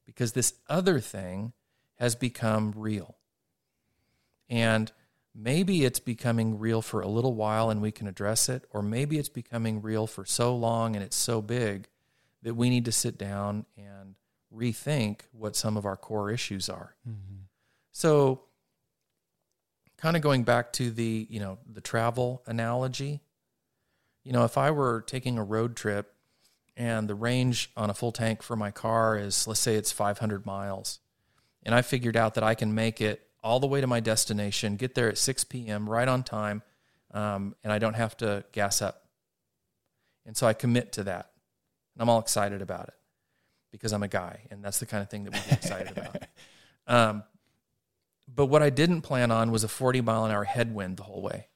because 0.05 0.33
this 0.33 0.55
other 0.67 0.99
thing 0.99 1.53
has 1.95 2.15
become 2.15 2.73
real. 2.75 3.17
And 4.49 4.91
maybe 5.33 5.85
it's 5.85 5.99
becoming 5.99 6.59
real 6.59 6.81
for 6.81 7.01
a 7.01 7.07
little 7.07 7.33
while 7.33 7.69
and 7.69 7.81
we 7.81 7.91
can 7.91 8.07
address 8.07 8.49
it, 8.49 8.65
or 8.71 8.81
maybe 8.81 9.17
it's 9.17 9.29
becoming 9.29 9.81
real 9.81 10.07
for 10.07 10.25
so 10.25 10.55
long 10.55 10.95
and 10.95 11.03
it's 11.03 11.15
so 11.15 11.41
big 11.41 11.87
that 12.43 12.55
we 12.55 12.69
need 12.69 12.85
to 12.85 12.91
sit 12.91 13.17
down 13.17 13.65
and 13.77 14.15
rethink 14.53 15.21
what 15.31 15.55
some 15.55 15.77
of 15.77 15.85
our 15.85 15.95
core 15.95 16.31
issues 16.31 16.69
are. 16.69 16.95
Mm-hmm. 17.07 17.43
So, 17.91 18.41
kind 19.97 20.15
of 20.15 20.21
going 20.21 20.43
back 20.43 20.73
to 20.73 20.89
the 20.89 21.27
you 21.29 21.39
know 21.39 21.59
the 21.71 21.81
travel 21.81 22.41
analogy, 22.45 23.21
you 24.23 24.31
know, 24.33 24.43
if 24.43 24.57
I 24.57 24.71
were 24.71 25.01
taking 25.01 25.37
a 25.37 25.43
road 25.43 25.75
trip 25.75 26.13
and 26.75 27.07
the 27.07 27.15
range 27.15 27.71
on 27.77 27.89
a 27.89 27.93
full 27.93 28.11
tank 28.11 28.41
for 28.41 28.55
my 28.55 28.71
car 28.71 29.17
is 29.17 29.47
let's 29.47 29.59
say 29.59 29.75
it's 29.75 29.91
500 29.91 30.45
miles, 30.45 30.99
and 31.63 31.75
I 31.75 31.81
figured 31.81 32.17
out 32.17 32.33
that 32.35 32.43
I 32.43 32.55
can 32.55 32.73
make 32.73 33.01
it 33.01 33.27
all 33.43 33.59
the 33.59 33.67
way 33.67 33.81
to 33.81 33.87
my 33.87 33.99
destination, 33.99 34.75
get 34.75 34.95
there 34.95 35.09
at 35.09 35.17
6 35.17 35.43
p.m. 35.45 35.89
right 35.89 36.07
on 36.07 36.23
time, 36.23 36.61
um, 37.13 37.55
and 37.63 37.73
I 37.73 37.79
don't 37.79 37.95
have 37.95 38.15
to 38.17 38.43
gas 38.51 38.81
up. 38.81 39.05
And 40.25 40.37
so 40.37 40.45
I 40.47 40.53
commit 40.53 40.91
to 40.93 41.03
that. 41.03 41.31
And 41.95 42.01
I'm 42.01 42.09
all 42.09 42.19
excited 42.19 42.61
about 42.61 42.87
it 42.87 42.93
because 43.71 43.91
I'm 43.91 44.03
a 44.03 44.07
guy, 44.07 44.41
and 44.51 44.63
that's 44.63 44.79
the 44.79 44.85
kind 44.85 45.01
of 45.01 45.09
thing 45.09 45.23
that 45.25 45.33
we 45.33 45.39
get 45.39 45.53
excited 45.53 45.97
about. 45.97 46.17
Um, 46.87 47.23
but 48.27 48.47
what 48.47 48.63
I 48.63 48.69
didn't 48.69 49.01
plan 49.01 49.31
on 49.31 49.51
was 49.51 49.63
a 49.63 49.67
40 49.67 50.01
mile 50.01 50.25
an 50.25 50.31
hour 50.31 50.43
headwind 50.43 50.97
the 50.97 51.03
whole 51.03 51.21
way. 51.21 51.47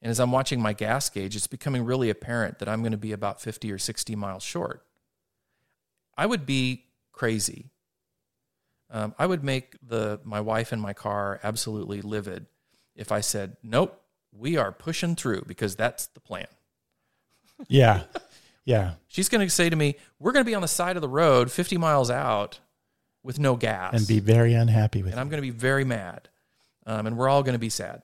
And 0.00 0.10
as 0.10 0.20
I'm 0.20 0.30
watching 0.30 0.62
my 0.62 0.72
gas 0.72 1.10
gauge, 1.10 1.34
it's 1.34 1.46
becoming 1.46 1.84
really 1.84 2.08
apparent 2.08 2.60
that 2.60 2.68
I'm 2.68 2.80
going 2.80 2.92
to 2.92 2.96
be 2.96 3.12
about 3.12 3.40
50 3.40 3.70
or 3.72 3.76
60 3.76 4.14
miles 4.14 4.42
short. 4.42 4.86
I 6.16 6.26
would 6.26 6.46
be 6.46 6.84
crazy 7.12 7.70
um, 8.90 9.14
I 9.18 9.26
would 9.26 9.44
make 9.44 9.76
the 9.86 10.20
my 10.24 10.40
wife 10.40 10.72
and 10.72 10.80
my 10.80 10.92
car 10.92 11.40
absolutely 11.42 12.00
livid 12.00 12.46
if 12.94 13.12
I 13.12 13.20
said, 13.20 13.56
"Nope, 13.62 14.02
we 14.32 14.56
are 14.56 14.72
pushing 14.72 15.14
through 15.14 15.44
because 15.46 15.76
that's 15.76 16.06
the 16.06 16.20
plan." 16.20 16.46
Yeah, 17.68 18.04
yeah. 18.64 18.92
She's 19.08 19.28
going 19.28 19.46
to 19.46 19.50
say 19.52 19.68
to 19.68 19.76
me, 19.76 19.96
"We're 20.18 20.32
going 20.32 20.44
to 20.44 20.48
be 20.48 20.54
on 20.54 20.62
the 20.62 20.68
side 20.68 20.96
of 20.96 21.02
the 21.02 21.08
road, 21.08 21.52
50 21.52 21.76
miles 21.76 22.10
out, 22.10 22.60
with 23.22 23.38
no 23.38 23.56
gas, 23.56 23.94
and 23.94 24.06
be 24.06 24.20
very 24.20 24.54
unhappy 24.54 25.02
with." 25.02 25.08
It. 25.08 25.12
And 25.12 25.20
I'm 25.20 25.28
going 25.28 25.42
to 25.42 25.46
be 25.46 25.56
very 25.56 25.84
mad, 25.84 26.28
um, 26.86 27.06
and 27.06 27.18
we're 27.18 27.28
all 27.28 27.42
going 27.42 27.54
to 27.54 27.58
be 27.58 27.70
sad, 27.70 28.02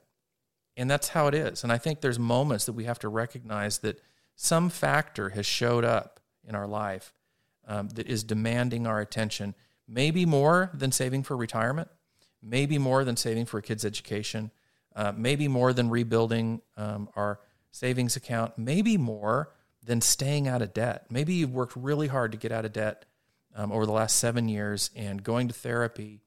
and 0.76 0.90
that's 0.90 1.08
how 1.08 1.28
it 1.28 1.34
is. 1.34 1.62
And 1.62 1.72
I 1.72 1.78
think 1.78 2.02
there's 2.02 2.18
moments 2.18 2.66
that 2.66 2.74
we 2.74 2.84
have 2.84 2.98
to 3.00 3.08
recognize 3.08 3.78
that 3.78 4.02
some 4.36 4.68
factor 4.68 5.30
has 5.30 5.46
showed 5.46 5.84
up 5.84 6.20
in 6.46 6.54
our 6.54 6.66
life 6.66 7.14
um, 7.66 7.88
that 7.90 8.06
is 8.06 8.22
demanding 8.24 8.86
our 8.86 9.00
attention 9.00 9.54
maybe 9.88 10.26
more 10.26 10.70
than 10.74 10.92
saving 10.92 11.22
for 11.22 11.36
retirement, 11.36 11.88
maybe 12.42 12.78
more 12.78 13.04
than 13.04 13.16
saving 13.16 13.46
for 13.46 13.58
a 13.58 13.62
kid's 13.62 13.84
education, 13.84 14.50
uh, 14.96 15.12
maybe 15.16 15.48
more 15.48 15.72
than 15.72 15.90
rebuilding 15.90 16.60
um, 16.76 17.08
our 17.16 17.40
savings 17.70 18.16
account, 18.16 18.56
maybe 18.56 18.96
more 18.96 19.50
than 19.82 20.00
staying 20.00 20.48
out 20.48 20.62
of 20.62 20.72
debt. 20.72 21.06
Maybe 21.10 21.34
you've 21.34 21.52
worked 21.52 21.76
really 21.76 22.08
hard 22.08 22.32
to 22.32 22.38
get 22.38 22.52
out 22.52 22.64
of 22.64 22.72
debt 22.72 23.04
um, 23.54 23.72
over 23.72 23.86
the 23.86 23.92
last 23.92 24.16
seven 24.16 24.48
years, 24.48 24.90
and 24.96 25.22
going 25.22 25.48
to 25.48 25.54
therapy 25.54 26.22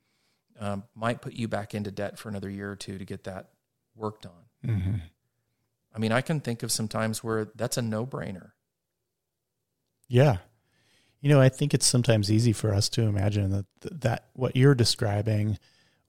um, 0.59 0.83
might 0.95 1.21
put 1.21 1.33
you 1.33 1.47
back 1.47 1.73
into 1.73 1.91
debt 1.91 2.17
for 2.17 2.29
another 2.29 2.49
year 2.49 2.71
or 2.71 2.75
two 2.75 2.97
to 2.97 3.05
get 3.05 3.23
that 3.25 3.49
worked 3.95 4.25
on. 4.25 4.71
Mm-hmm. 4.71 4.95
I 5.93 5.99
mean, 5.99 6.11
I 6.11 6.21
can 6.21 6.39
think 6.39 6.63
of 6.63 6.71
some 6.71 6.87
times 6.87 7.23
where 7.23 7.49
that's 7.55 7.77
a 7.77 7.81
no 7.81 8.05
brainer. 8.05 8.51
Yeah. 10.07 10.37
You 11.21 11.29
know, 11.29 11.41
I 11.41 11.49
think 11.49 11.73
it's 11.73 11.85
sometimes 11.85 12.31
easy 12.31 12.53
for 12.53 12.73
us 12.73 12.89
to 12.89 13.03
imagine 13.03 13.49
that 13.51 13.65
that 14.01 14.29
what 14.33 14.55
you're 14.55 14.75
describing 14.75 15.57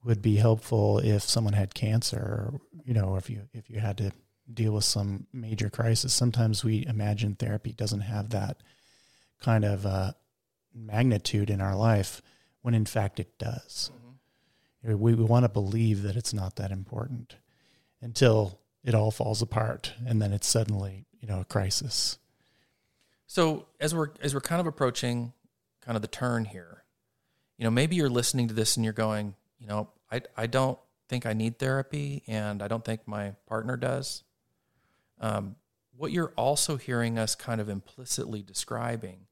would 0.03 0.21
be 0.21 0.35
helpful 0.37 0.99
if 0.99 1.23
someone 1.23 1.53
had 1.53 1.73
cancer, 1.73 2.17
or, 2.17 2.61
you 2.85 2.93
know, 2.93 3.15
if 3.15 3.29
you 3.29 3.41
if 3.53 3.69
you 3.69 3.79
had 3.79 3.97
to 3.97 4.11
deal 4.51 4.73
with 4.73 4.83
some 4.83 5.27
major 5.33 5.69
crisis. 5.69 6.13
Sometimes 6.13 6.63
we 6.63 6.85
imagine 6.85 7.35
therapy 7.35 7.71
doesn't 7.71 8.01
have 8.01 8.29
that 8.29 8.57
kind 9.41 9.65
of 9.65 9.85
uh, 9.85 10.11
magnitude 10.73 11.49
in 11.49 11.61
our 11.61 11.75
life, 11.75 12.21
when 12.61 12.73
in 12.73 12.85
fact 12.85 13.19
it 13.19 13.37
does. 13.37 13.91
Mm-hmm. 14.85 15.01
We, 15.01 15.13
we 15.15 15.23
want 15.23 15.43
to 15.43 15.49
believe 15.49 16.03
that 16.03 16.15
it's 16.15 16.33
not 16.33 16.55
that 16.55 16.71
important 16.71 17.35
until 18.01 18.59
it 18.83 18.95
all 18.95 19.11
falls 19.11 19.41
apart, 19.41 19.93
and 20.05 20.21
then 20.21 20.31
it's 20.31 20.47
suddenly 20.47 21.05
you 21.19 21.27
know 21.27 21.41
a 21.41 21.45
crisis. 21.45 22.17
So 23.29 23.67
as 23.79 23.93
we're 23.93 24.09
as 24.21 24.33
we're 24.33 24.41
kind 24.41 24.59
of 24.59 24.65
approaching 24.65 25.33
kind 25.81 25.95
of 25.95 26.01
the 26.01 26.07
turn 26.07 26.45
here, 26.45 26.83
you 27.59 27.63
know, 27.63 27.69
maybe 27.69 27.95
you're 27.95 28.09
listening 28.09 28.47
to 28.47 28.55
this 28.55 28.75
and 28.75 28.83
you're 28.83 28.91
going, 28.91 29.35
you 29.59 29.67
know, 29.67 29.87
I 30.11 30.21
I 30.35 30.47
don't 30.47 30.79
think 31.07 31.27
I 31.27 31.33
need 31.33 31.59
therapy, 31.59 32.23
and 32.25 32.63
I 32.63 32.67
don't 32.67 32.83
think 32.83 33.01
my 33.07 33.35
partner 33.45 33.77
does. 33.77 34.23
Um, 35.21 35.57
what 35.95 36.11
you're 36.11 36.33
also 36.35 36.77
hearing 36.77 37.19
us 37.19 37.35
kind 37.35 37.61
of 37.61 37.69
implicitly 37.69 38.41
describing 38.41 39.27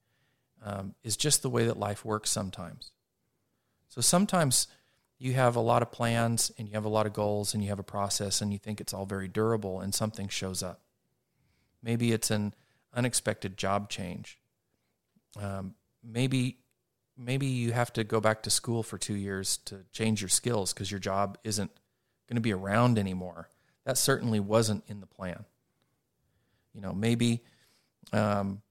um, 0.64 0.94
is 1.04 1.18
just 1.18 1.42
the 1.42 1.50
way 1.50 1.66
that 1.66 1.80
life 1.80 2.06
works 2.06 2.30
sometimes. 2.30 2.92
So 3.90 4.02
sometimes 4.02 4.68
you 5.18 5.34
have 5.34 5.56
a 5.56 5.60
lot 5.60 5.82
of 5.82 5.92
plans 5.92 6.52
and 6.60 6.68
you 6.68 6.76
have 6.76 6.86
a 6.86 6.90
lot 6.90 7.08
of 7.08 7.14
goals 7.14 7.56
and 7.56 7.64
you 7.64 7.70
have 7.70 7.80
a 7.80 7.84
process 7.84 8.42
and 8.42 8.54
you 8.54 8.60
think 8.60 8.80
it's 8.80 8.94
all 8.94 9.08
very 9.08 9.28
durable 9.28 9.80
and 9.80 9.96
something 9.96 10.28
shows 10.28 10.62
up. 10.62 10.82
Maybe 11.82 12.12
it's 12.12 12.30
an 12.30 12.54
unexpected 12.98 13.56
job 13.58 13.90
change. 13.90 14.40
Um, 15.40 15.76
maybe 16.04 16.58
maybe 17.18 17.48
you 17.48 17.72
have 17.72 17.92
to 17.94 18.04
go 18.04 18.20
back 18.20 18.44
to 18.44 18.50
school 18.50 18.84
for 18.84 18.98
two 18.98 19.16
years 19.16 19.58
to 19.58 19.86
change 19.92 20.22
your 20.22 20.30
skills 20.30 20.74
because 20.74 20.92
your 20.92 21.00
job 21.00 21.38
isn't 21.44 21.72
going 22.28 22.36
to 22.36 22.42
be 22.42 22.54
around 22.54 23.00
anymore. 23.00 23.50
That 23.86 23.98
certainly 23.98 24.40
wasn't 24.40 24.84
in 24.88 25.00
the 25.00 25.08
plan. 25.08 25.46
You 26.74 26.82
know, 26.82 26.94
maybe 26.94 27.44
um, 28.14 28.62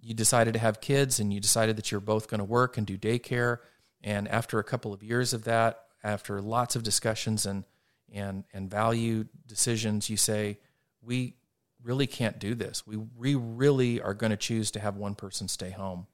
you 0.00 0.14
decided 0.14 0.54
to 0.54 0.60
have 0.60 0.80
kids 0.80 1.20
and 1.20 1.32
you 1.32 1.40
decided 1.40 1.76
that 1.76 1.90
you're 1.90 2.00
both 2.00 2.28
going 2.28 2.38
to 2.38 2.44
work 2.44 2.78
and 2.78 2.86
do 2.86 2.96
daycare. 2.96 3.58
And 4.02 4.28
after 4.28 4.58
a 4.58 4.64
couple 4.64 4.94
of 4.94 5.02
years 5.02 5.34
of 5.34 5.44
that, 5.44 5.84
after 6.02 6.40
lots 6.40 6.76
of 6.76 6.82
discussions 6.82 7.44
and 7.46 7.64
and 8.12 8.44
and 8.52 8.70
value 8.70 9.26
decisions, 9.46 10.08
you 10.08 10.16
say 10.16 10.58
we 11.02 11.34
really 11.82 12.06
can't 12.06 12.38
do 12.38 12.54
this. 12.54 12.86
We, 12.86 12.96
we 12.96 13.34
really 13.34 14.00
are 14.00 14.14
going 14.14 14.30
to 14.30 14.36
choose 14.36 14.70
to 14.72 14.80
have 14.80 14.96
one 14.96 15.14
person 15.14 15.48
stay 15.48 15.70
home 15.70 16.06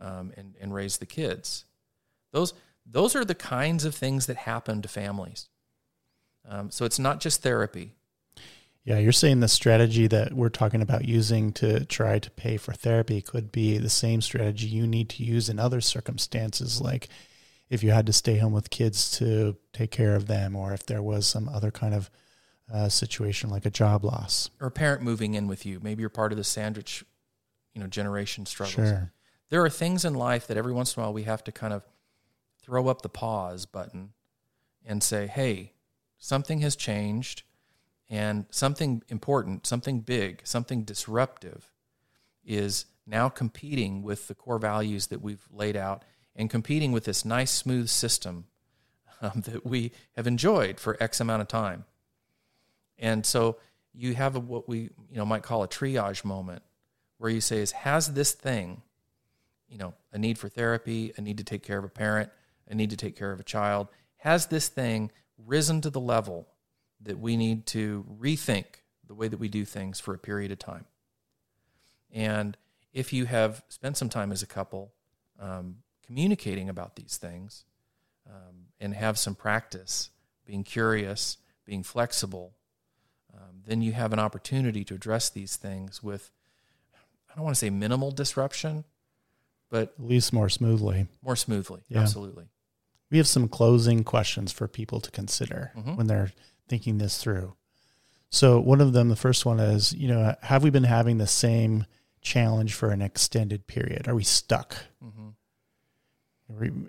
um, 0.00 0.32
and, 0.36 0.54
and 0.60 0.74
raise 0.74 0.98
the 0.98 1.06
kids. 1.06 1.64
Those, 2.32 2.54
those 2.86 3.14
are 3.16 3.24
the 3.24 3.34
kinds 3.34 3.84
of 3.84 3.94
things 3.94 4.26
that 4.26 4.36
happen 4.36 4.82
to 4.82 4.88
families. 4.88 5.48
Um, 6.48 6.70
so 6.70 6.84
it's 6.84 6.98
not 6.98 7.20
just 7.20 7.42
therapy. 7.42 7.94
Yeah, 8.84 8.98
you're 8.98 9.12
saying 9.12 9.40
the 9.40 9.48
strategy 9.48 10.08
that 10.08 10.32
we're 10.32 10.48
talking 10.48 10.82
about 10.82 11.04
using 11.04 11.52
to 11.54 11.84
try 11.84 12.18
to 12.18 12.30
pay 12.32 12.56
for 12.56 12.72
therapy 12.72 13.22
could 13.22 13.52
be 13.52 13.78
the 13.78 13.88
same 13.88 14.20
strategy 14.20 14.66
you 14.66 14.88
need 14.88 15.08
to 15.10 15.22
use 15.22 15.48
in 15.48 15.60
other 15.60 15.80
circumstances, 15.80 16.80
like 16.80 17.08
if 17.70 17.84
you 17.84 17.92
had 17.92 18.06
to 18.06 18.12
stay 18.12 18.38
home 18.38 18.52
with 18.52 18.70
kids 18.70 19.16
to 19.18 19.56
take 19.72 19.92
care 19.92 20.16
of 20.16 20.26
them, 20.26 20.56
or 20.56 20.72
if 20.72 20.84
there 20.84 21.00
was 21.00 21.26
some 21.26 21.48
other 21.48 21.70
kind 21.70 21.94
of 21.94 22.10
uh, 22.72 22.88
situation 22.88 23.50
like 23.50 23.66
a 23.66 23.70
job 23.70 24.04
loss 24.04 24.50
or 24.60 24.68
a 24.68 24.70
parent 24.70 25.02
moving 25.02 25.34
in 25.34 25.46
with 25.46 25.66
you. 25.66 25.78
Maybe 25.82 26.00
you're 26.00 26.10
part 26.10 26.32
of 26.32 26.38
the 26.38 26.44
sandwich, 26.44 27.04
you 27.74 27.80
know, 27.80 27.86
generation 27.86 28.46
struggles. 28.46 28.88
Sure. 28.88 29.12
There 29.50 29.62
are 29.64 29.70
things 29.70 30.04
in 30.04 30.14
life 30.14 30.46
that 30.46 30.56
every 30.56 30.72
once 30.72 30.96
in 30.96 31.00
a 31.00 31.04
while 31.04 31.12
we 31.12 31.24
have 31.24 31.44
to 31.44 31.52
kind 31.52 31.74
of 31.74 31.82
throw 32.62 32.88
up 32.88 33.02
the 33.02 33.08
pause 33.08 33.66
button 33.66 34.14
and 34.84 35.02
say, 35.02 35.26
"Hey, 35.26 35.74
something 36.18 36.60
has 36.60 36.74
changed." 36.74 37.42
And 38.08 38.44
something 38.50 39.02
important, 39.08 39.66
something 39.66 40.00
big, 40.00 40.42
something 40.44 40.84
disruptive 40.84 41.72
is 42.44 42.84
now 43.06 43.30
competing 43.30 44.02
with 44.02 44.28
the 44.28 44.34
core 44.34 44.58
values 44.58 45.06
that 45.06 45.22
we've 45.22 45.46
laid 45.50 45.76
out 45.76 46.04
and 46.36 46.50
competing 46.50 46.92
with 46.92 47.04
this 47.04 47.24
nice, 47.24 47.50
smooth 47.50 47.88
system 47.88 48.46
um, 49.22 49.42
that 49.46 49.64
we 49.64 49.92
have 50.16 50.26
enjoyed 50.26 50.78
for 50.78 51.02
X 51.02 51.20
amount 51.20 51.42
of 51.42 51.48
time. 51.48 51.84
And 53.02 53.26
so 53.26 53.58
you 53.92 54.14
have 54.14 54.36
a, 54.36 54.40
what 54.40 54.66
we 54.66 54.78
you 55.10 55.16
know 55.16 55.26
might 55.26 55.42
call 55.42 55.62
a 55.62 55.68
triage 55.68 56.24
moment 56.24 56.62
where 57.18 57.30
you 57.30 57.42
say 57.42 57.58
is 57.58 57.72
has 57.72 58.14
this 58.14 58.32
thing 58.32 58.80
you 59.68 59.76
know 59.76 59.92
a 60.12 60.18
need 60.18 60.38
for 60.38 60.48
therapy 60.48 61.12
a 61.18 61.20
need 61.20 61.36
to 61.36 61.44
take 61.44 61.62
care 61.62 61.76
of 61.76 61.84
a 61.84 61.90
parent 61.90 62.30
a 62.68 62.74
need 62.74 62.88
to 62.88 62.96
take 62.96 63.14
care 63.14 63.32
of 63.32 63.38
a 63.38 63.44
child 63.44 63.88
has 64.16 64.46
this 64.46 64.68
thing 64.68 65.10
risen 65.46 65.80
to 65.82 65.90
the 65.90 66.00
level 66.00 66.48
that 67.00 67.18
we 67.18 67.36
need 67.36 67.66
to 67.66 68.04
rethink 68.20 68.64
the 69.06 69.14
way 69.14 69.28
that 69.28 69.38
we 69.38 69.48
do 69.48 69.64
things 69.64 70.00
for 70.00 70.14
a 70.14 70.18
period 70.18 70.52
of 70.52 70.58
time? 70.58 70.84
And 72.10 72.56
if 72.92 73.12
you 73.12 73.26
have 73.26 73.62
spent 73.68 73.96
some 73.96 74.08
time 74.08 74.32
as 74.32 74.42
a 74.42 74.46
couple 74.46 74.92
um, 75.40 75.76
communicating 76.06 76.68
about 76.68 76.96
these 76.96 77.16
things 77.16 77.64
um, 78.28 78.66
and 78.80 78.94
have 78.94 79.18
some 79.18 79.34
practice, 79.34 80.10
being 80.46 80.62
curious, 80.62 81.38
being 81.64 81.82
flexible, 81.82 82.52
then 83.66 83.82
you 83.82 83.92
have 83.92 84.12
an 84.12 84.18
opportunity 84.18 84.84
to 84.84 84.94
address 84.94 85.30
these 85.30 85.56
things 85.56 86.02
with, 86.02 86.30
I 87.30 87.34
don't 87.34 87.44
want 87.44 87.54
to 87.56 87.58
say 87.58 87.70
minimal 87.70 88.10
disruption, 88.10 88.84
but 89.70 89.94
At 89.98 90.04
least 90.04 90.32
more 90.32 90.48
smoothly. 90.48 91.06
more 91.22 91.36
smoothly. 91.36 91.82
Yeah. 91.88 92.00
Absolutely. 92.00 92.46
We 93.10 93.18
have 93.18 93.28
some 93.28 93.48
closing 93.48 94.04
questions 94.04 94.52
for 94.52 94.68
people 94.68 95.00
to 95.00 95.10
consider 95.10 95.72
Mhm. 95.76 95.96
when 95.96 96.06
they're 96.06 96.32
thinking 96.68 96.98
this 96.98 97.18
through. 97.18 97.54
So, 98.30 98.58
one 98.60 98.80
of 98.80 98.92
them, 98.94 99.08
the 99.10 99.16
first 99.16 99.44
one 99.44 99.60
is, 99.60 99.92
you 99.92 100.08
know, 100.08 100.34
have 100.42 100.62
we 100.62 100.70
been 100.70 100.84
having 100.84 101.18
the 101.18 101.26
same 101.26 101.84
challenge 102.22 102.72
for 102.72 102.90
an 102.90 103.02
extended 103.02 103.66
period? 103.66 104.08
Are 104.08 104.14
we 104.14 104.24
stuck? 104.24 104.76
hmm 105.00 105.30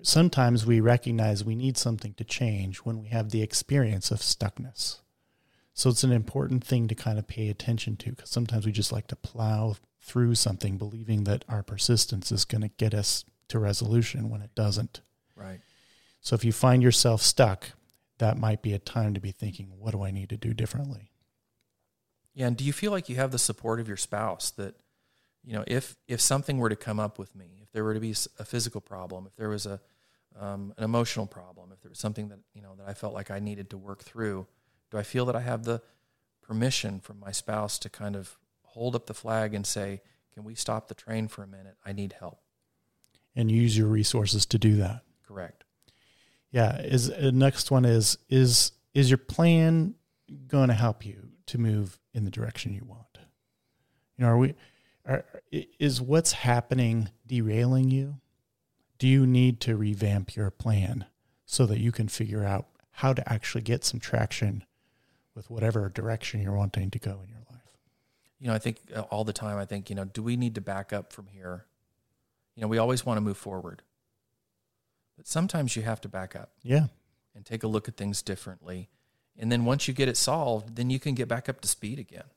Sometimes 0.02 0.66
we 0.66 0.80
recognize 0.80 1.42
we 1.42 1.54
need 1.54 1.78
something 1.78 2.12
to 2.14 2.24
change 2.24 2.78
when 2.78 3.00
we 3.00 3.08
have 3.08 3.30
the 3.30 3.40
experience 3.42 4.10
of 4.10 4.20
stuckness. 4.20 5.00
So, 5.74 5.90
it's 5.90 6.04
an 6.04 6.12
important 6.12 6.64
thing 6.64 6.88
to 6.88 6.94
kind 6.94 7.18
of 7.18 7.26
pay 7.26 7.48
attention 7.48 7.96
to 7.96 8.10
because 8.10 8.30
sometimes 8.30 8.64
we 8.64 8.72
just 8.72 8.92
like 8.92 9.08
to 9.08 9.16
plow 9.16 9.76
through 10.00 10.34
something 10.34 10.78
believing 10.78 11.24
that 11.24 11.44
our 11.48 11.62
persistence 11.62 12.30
is 12.30 12.44
going 12.44 12.60
to 12.60 12.68
get 12.68 12.94
us 12.94 13.24
to 13.48 13.58
resolution 13.58 14.30
when 14.30 14.42
it 14.42 14.54
doesn't. 14.54 15.00
Right. 15.34 15.60
So 16.20 16.34
if 16.34 16.44
you 16.44 16.52
find 16.52 16.82
yourself 16.82 17.22
stuck, 17.22 17.70
that 18.18 18.38
might 18.38 18.62
be 18.62 18.72
a 18.72 18.78
time 18.78 19.14
to 19.14 19.20
be 19.20 19.32
thinking, 19.32 19.72
what 19.78 19.92
do 19.92 20.02
I 20.02 20.10
need 20.10 20.28
to 20.30 20.36
do 20.36 20.54
differently? 20.54 21.10
Yeah, 22.34 22.48
and 22.48 22.56
do 22.56 22.64
you 22.64 22.72
feel 22.72 22.90
like 22.90 23.08
you 23.08 23.16
have 23.16 23.30
the 23.30 23.38
support 23.38 23.80
of 23.80 23.88
your 23.88 23.96
spouse 23.96 24.50
that, 24.52 24.74
you 25.44 25.52
know, 25.52 25.64
if 25.66 25.96
if 26.08 26.20
something 26.20 26.58
were 26.58 26.68
to 26.68 26.76
come 26.76 26.98
up 26.98 27.18
with 27.18 27.34
me, 27.34 27.60
if 27.62 27.70
there 27.72 27.84
were 27.84 27.94
to 27.94 28.00
be 28.00 28.14
a 28.38 28.44
physical 28.44 28.80
problem, 28.80 29.26
if 29.26 29.36
there 29.36 29.48
was 29.48 29.66
a 29.66 29.80
um, 30.38 30.74
an 30.76 30.84
emotional 30.84 31.26
problem, 31.26 31.70
if 31.72 31.80
there 31.80 31.90
was 31.90 31.98
something 31.98 32.28
that 32.28 32.38
you 32.54 32.62
know 32.62 32.74
that 32.76 32.88
I 32.88 32.94
felt 32.94 33.14
like 33.14 33.30
I 33.30 33.38
needed 33.38 33.70
to 33.70 33.78
work 33.78 34.02
through, 34.02 34.46
do 34.94 35.00
I 35.00 35.02
feel 35.02 35.26
that 35.26 35.34
I 35.34 35.40
have 35.40 35.64
the 35.64 35.82
permission 36.40 37.00
from 37.00 37.18
my 37.18 37.32
spouse 37.32 37.78
to 37.80 37.88
kind 37.88 38.14
of 38.14 38.38
hold 38.62 38.94
up 38.94 39.06
the 39.06 39.14
flag 39.14 39.52
and 39.52 39.66
say, 39.66 40.02
"Can 40.32 40.44
we 40.44 40.54
stop 40.54 40.86
the 40.86 40.94
train 40.94 41.26
for 41.26 41.42
a 41.42 41.48
minute? 41.48 41.76
I 41.84 41.92
need 41.92 42.14
help." 42.20 42.40
And 43.34 43.50
use 43.50 43.76
your 43.76 43.88
resources 43.88 44.46
to 44.46 44.58
do 44.58 44.76
that. 44.76 45.02
Correct. 45.26 45.64
Yeah. 46.52 46.78
Is 46.80 47.10
uh, 47.10 47.32
next 47.34 47.72
one 47.72 47.84
is 47.84 48.18
is 48.28 48.70
is 48.94 49.10
your 49.10 49.18
plan 49.18 49.96
going 50.46 50.68
to 50.68 50.74
help 50.74 51.04
you 51.04 51.30
to 51.46 51.58
move 51.58 51.98
in 52.12 52.24
the 52.24 52.30
direction 52.30 52.72
you 52.72 52.84
want? 52.84 53.18
You 54.16 54.24
know, 54.24 54.30
are 54.30 54.38
we 54.38 54.54
are 55.04 55.24
is 55.50 56.00
what's 56.00 56.32
happening 56.32 57.10
derailing 57.26 57.90
you? 57.90 58.20
Do 58.98 59.08
you 59.08 59.26
need 59.26 59.60
to 59.62 59.76
revamp 59.76 60.36
your 60.36 60.52
plan 60.52 61.06
so 61.46 61.66
that 61.66 61.80
you 61.80 61.90
can 61.90 62.06
figure 62.06 62.44
out 62.44 62.68
how 62.92 63.12
to 63.12 63.28
actually 63.32 63.62
get 63.62 63.84
some 63.84 63.98
traction 63.98 64.64
with 65.34 65.50
whatever 65.50 65.88
direction 65.88 66.40
you're 66.40 66.52
wanting 66.56 66.90
to 66.90 66.98
go 66.98 67.20
in 67.22 67.28
your 67.28 67.40
life? 67.50 67.60
You 68.38 68.48
know, 68.48 68.54
I 68.54 68.58
think 68.58 68.78
uh, 68.94 69.02
all 69.02 69.24
the 69.24 69.32
time. 69.32 69.58
I 69.58 69.64
think 69.64 69.88
you 69.90 69.96
know, 69.96 70.04
do 70.04 70.22
we 70.22 70.36
need 70.36 70.54
to 70.56 70.60
back 70.60 70.92
up 70.92 71.12
from 71.12 71.26
here? 71.28 71.64
You 72.56 72.62
know, 72.62 72.68
we 72.68 72.78
always 72.78 73.04
want 73.04 73.16
to 73.16 73.20
move 73.20 73.36
forward, 73.36 73.82
but 75.16 75.26
sometimes 75.26 75.76
you 75.76 75.82
have 75.82 76.00
to 76.02 76.08
back 76.08 76.36
up. 76.36 76.50
Yeah. 76.62 76.86
and 77.34 77.44
take 77.44 77.62
a 77.64 77.66
look 77.66 77.88
at 77.88 77.96
things 77.96 78.22
differently. 78.22 78.88
And 79.36 79.50
then 79.50 79.64
once 79.64 79.88
you 79.88 79.94
get 79.94 80.08
it 80.08 80.16
solved, 80.16 80.76
then 80.76 80.88
you 80.90 81.00
can 81.00 81.14
get 81.14 81.26
back 81.26 81.48
up 81.48 81.60
to 81.62 81.68
speed 81.68 81.98
again. 81.98 82.30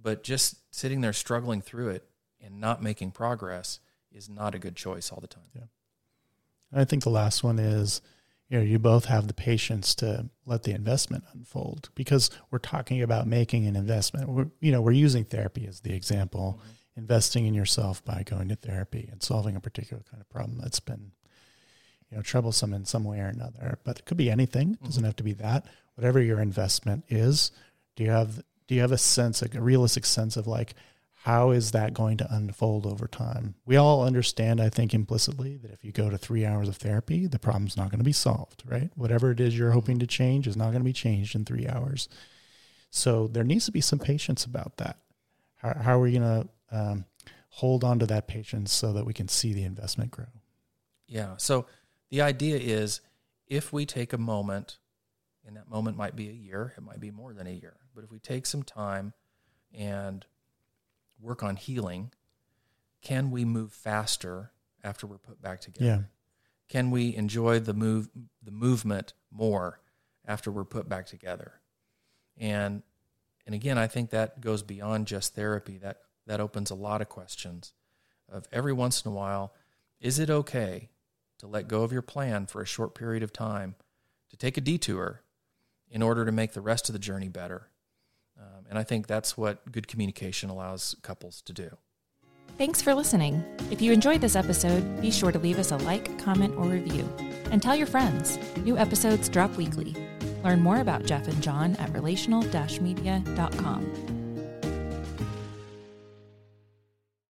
But 0.00 0.22
just 0.22 0.56
sitting 0.74 1.00
there 1.00 1.14
struggling 1.14 1.62
through 1.62 1.88
it 1.90 2.04
and 2.38 2.60
not 2.60 2.82
making 2.82 3.12
progress 3.12 3.80
is 4.12 4.28
not 4.28 4.54
a 4.54 4.58
good 4.58 4.76
choice 4.76 5.10
all 5.10 5.20
the 5.20 5.26
time. 5.26 5.48
Yeah. 5.54 5.62
I 6.74 6.84
think 6.84 7.04
the 7.04 7.10
last 7.10 7.42
one 7.42 7.58
is, 7.58 8.02
you 8.52 8.58
know, 8.58 8.64
you 8.64 8.78
both 8.78 9.06
have 9.06 9.28
the 9.28 9.34
patience 9.34 9.94
to 9.94 10.28
let 10.44 10.64
the 10.64 10.72
investment 10.72 11.24
unfold 11.32 11.88
because 11.94 12.30
we're 12.50 12.58
talking 12.58 13.00
about 13.00 13.26
making 13.26 13.66
an 13.66 13.76
investment. 13.76 14.28
We're, 14.28 14.48
you 14.60 14.70
know, 14.70 14.82
we're 14.82 14.92
using 14.92 15.24
therapy 15.24 15.66
as 15.66 15.80
the 15.80 15.94
example, 15.94 16.58
mm-hmm. 16.58 16.98
investing 16.98 17.46
in 17.46 17.54
yourself 17.54 18.04
by 18.04 18.24
going 18.24 18.50
to 18.50 18.56
therapy 18.56 19.08
and 19.10 19.22
solving 19.22 19.56
a 19.56 19.60
particular 19.60 20.02
kind 20.10 20.20
of 20.20 20.28
problem 20.28 20.58
that's 20.60 20.80
been, 20.80 21.12
you 22.10 22.18
know, 22.18 22.22
troublesome 22.22 22.74
in 22.74 22.84
some 22.84 23.04
way 23.04 23.20
or 23.20 23.28
another. 23.28 23.78
But 23.84 24.00
it 24.00 24.04
could 24.04 24.18
be 24.18 24.30
anything. 24.30 24.72
It 24.72 24.84
doesn't 24.84 25.00
mm-hmm. 25.00 25.06
have 25.06 25.16
to 25.16 25.24
be 25.24 25.32
that. 25.32 25.64
Whatever 25.94 26.20
your 26.20 26.38
investment 26.38 27.04
is, 27.08 27.52
do 27.96 28.04
you 28.04 28.10
have 28.10 28.42
do 28.66 28.74
you 28.74 28.82
have 28.82 28.92
a 28.92 28.98
sense, 28.98 29.40
like 29.40 29.54
a 29.54 29.62
realistic 29.62 30.04
sense 30.04 30.36
of 30.36 30.46
like 30.46 30.74
how 31.22 31.52
is 31.52 31.70
that 31.70 31.94
going 31.94 32.16
to 32.16 32.34
unfold 32.34 32.84
over 32.84 33.06
time? 33.06 33.54
We 33.64 33.76
all 33.76 34.04
understand, 34.04 34.60
I 34.60 34.68
think, 34.68 34.92
implicitly 34.92 35.56
that 35.58 35.70
if 35.70 35.84
you 35.84 35.92
go 35.92 36.10
to 36.10 36.18
three 36.18 36.44
hours 36.44 36.68
of 36.68 36.76
therapy, 36.76 37.28
the 37.28 37.38
problem's 37.38 37.76
not 37.76 37.90
going 37.90 38.00
to 38.00 38.04
be 38.04 38.12
solved, 38.12 38.64
right? 38.66 38.90
Whatever 38.96 39.30
it 39.30 39.38
is 39.38 39.56
you're 39.56 39.70
hoping 39.70 40.00
to 40.00 40.06
change 40.06 40.48
is 40.48 40.56
not 40.56 40.72
going 40.72 40.80
to 40.80 40.84
be 40.84 40.92
changed 40.92 41.36
in 41.36 41.44
three 41.44 41.68
hours. 41.68 42.08
So 42.90 43.28
there 43.28 43.44
needs 43.44 43.66
to 43.66 43.72
be 43.72 43.80
some 43.80 44.00
patience 44.00 44.44
about 44.44 44.78
that. 44.78 44.98
How, 45.58 45.80
how 45.80 45.98
are 45.98 46.00
we 46.00 46.18
going 46.18 46.22
to 46.22 46.48
um, 46.76 47.04
hold 47.50 47.84
on 47.84 48.00
to 48.00 48.06
that 48.06 48.26
patience 48.26 48.72
so 48.72 48.92
that 48.92 49.06
we 49.06 49.12
can 49.12 49.28
see 49.28 49.52
the 49.52 49.62
investment 49.62 50.10
grow? 50.10 50.26
Yeah. 51.06 51.36
So 51.36 51.66
the 52.10 52.20
idea 52.22 52.56
is 52.56 53.00
if 53.46 53.72
we 53.72 53.86
take 53.86 54.12
a 54.12 54.18
moment, 54.18 54.78
and 55.46 55.56
that 55.56 55.70
moment 55.70 55.96
might 55.96 56.16
be 56.16 56.28
a 56.28 56.32
year, 56.32 56.74
it 56.76 56.82
might 56.82 56.98
be 56.98 57.12
more 57.12 57.32
than 57.32 57.46
a 57.46 57.50
year, 57.50 57.76
but 57.94 58.02
if 58.02 58.10
we 58.10 58.18
take 58.18 58.44
some 58.44 58.64
time 58.64 59.12
and 59.72 60.26
work 61.22 61.42
on 61.42 61.56
healing, 61.56 62.10
can 63.00 63.30
we 63.30 63.44
move 63.44 63.72
faster 63.72 64.52
after 64.84 65.06
we're 65.06 65.18
put 65.18 65.40
back 65.40 65.60
together? 65.60 65.86
Yeah. 65.86 66.00
can 66.68 66.90
we 66.90 67.14
enjoy 67.14 67.58
the 67.60 67.74
move 67.74 68.08
the 68.42 68.50
movement 68.50 69.12
more 69.30 69.80
after 70.26 70.50
we're 70.50 70.64
put 70.64 70.88
back 70.88 71.06
together 71.06 71.60
and 72.36 72.82
and 73.46 73.54
again 73.54 73.76
i 73.78 73.86
think 73.86 74.10
that 74.10 74.40
goes 74.40 74.62
beyond 74.62 75.06
just 75.06 75.34
therapy 75.34 75.76
that 75.78 75.98
that 76.26 76.40
opens 76.40 76.70
a 76.70 76.74
lot 76.74 77.00
of 77.02 77.08
questions 77.08 77.72
of 78.30 78.46
every 78.52 78.72
once 78.72 79.04
in 79.04 79.10
a 79.10 79.14
while 79.14 79.52
is 80.00 80.18
it 80.18 80.30
okay 80.30 80.88
to 81.38 81.46
let 81.46 81.68
go 81.68 81.82
of 81.82 81.92
your 81.92 82.02
plan 82.02 82.46
for 82.46 82.62
a 82.62 82.66
short 82.66 82.94
period 82.94 83.22
of 83.22 83.32
time 83.32 83.74
to 84.30 84.36
take 84.36 84.56
a 84.56 84.60
detour 84.60 85.22
in 85.90 86.02
order 86.02 86.24
to 86.24 86.32
make 86.32 86.52
the 86.52 86.60
rest 86.60 86.88
of 86.88 86.92
the 86.92 86.98
journey 86.98 87.28
better 87.28 87.68
um, 88.38 88.66
and 88.68 88.78
i 88.78 88.82
think 88.82 89.06
that's 89.06 89.36
what 89.36 89.70
good 89.70 89.88
communication 89.88 90.50
allows 90.50 90.96
couples 91.02 91.42
to 91.42 91.52
do 91.52 91.76
Thanks 92.58 92.82
for 92.82 92.94
listening. 92.94 93.42
If 93.70 93.80
you 93.80 93.92
enjoyed 93.92 94.20
this 94.20 94.36
episode, 94.36 95.00
be 95.00 95.10
sure 95.10 95.32
to 95.32 95.38
leave 95.38 95.58
us 95.58 95.72
a 95.72 95.78
like, 95.78 96.18
comment, 96.18 96.54
or 96.56 96.66
review. 96.66 97.08
And 97.50 97.62
tell 97.62 97.74
your 97.74 97.86
friends. 97.86 98.38
New 98.58 98.76
episodes 98.76 99.28
drop 99.28 99.56
weekly. 99.56 99.96
Learn 100.44 100.60
more 100.60 100.80
about 100.80 101.04
Jeff 101.04 101.26
and 101.28 101.42
John 101.42 101.76
at 101.76 101.92
relational-media.com. 101.92 104.21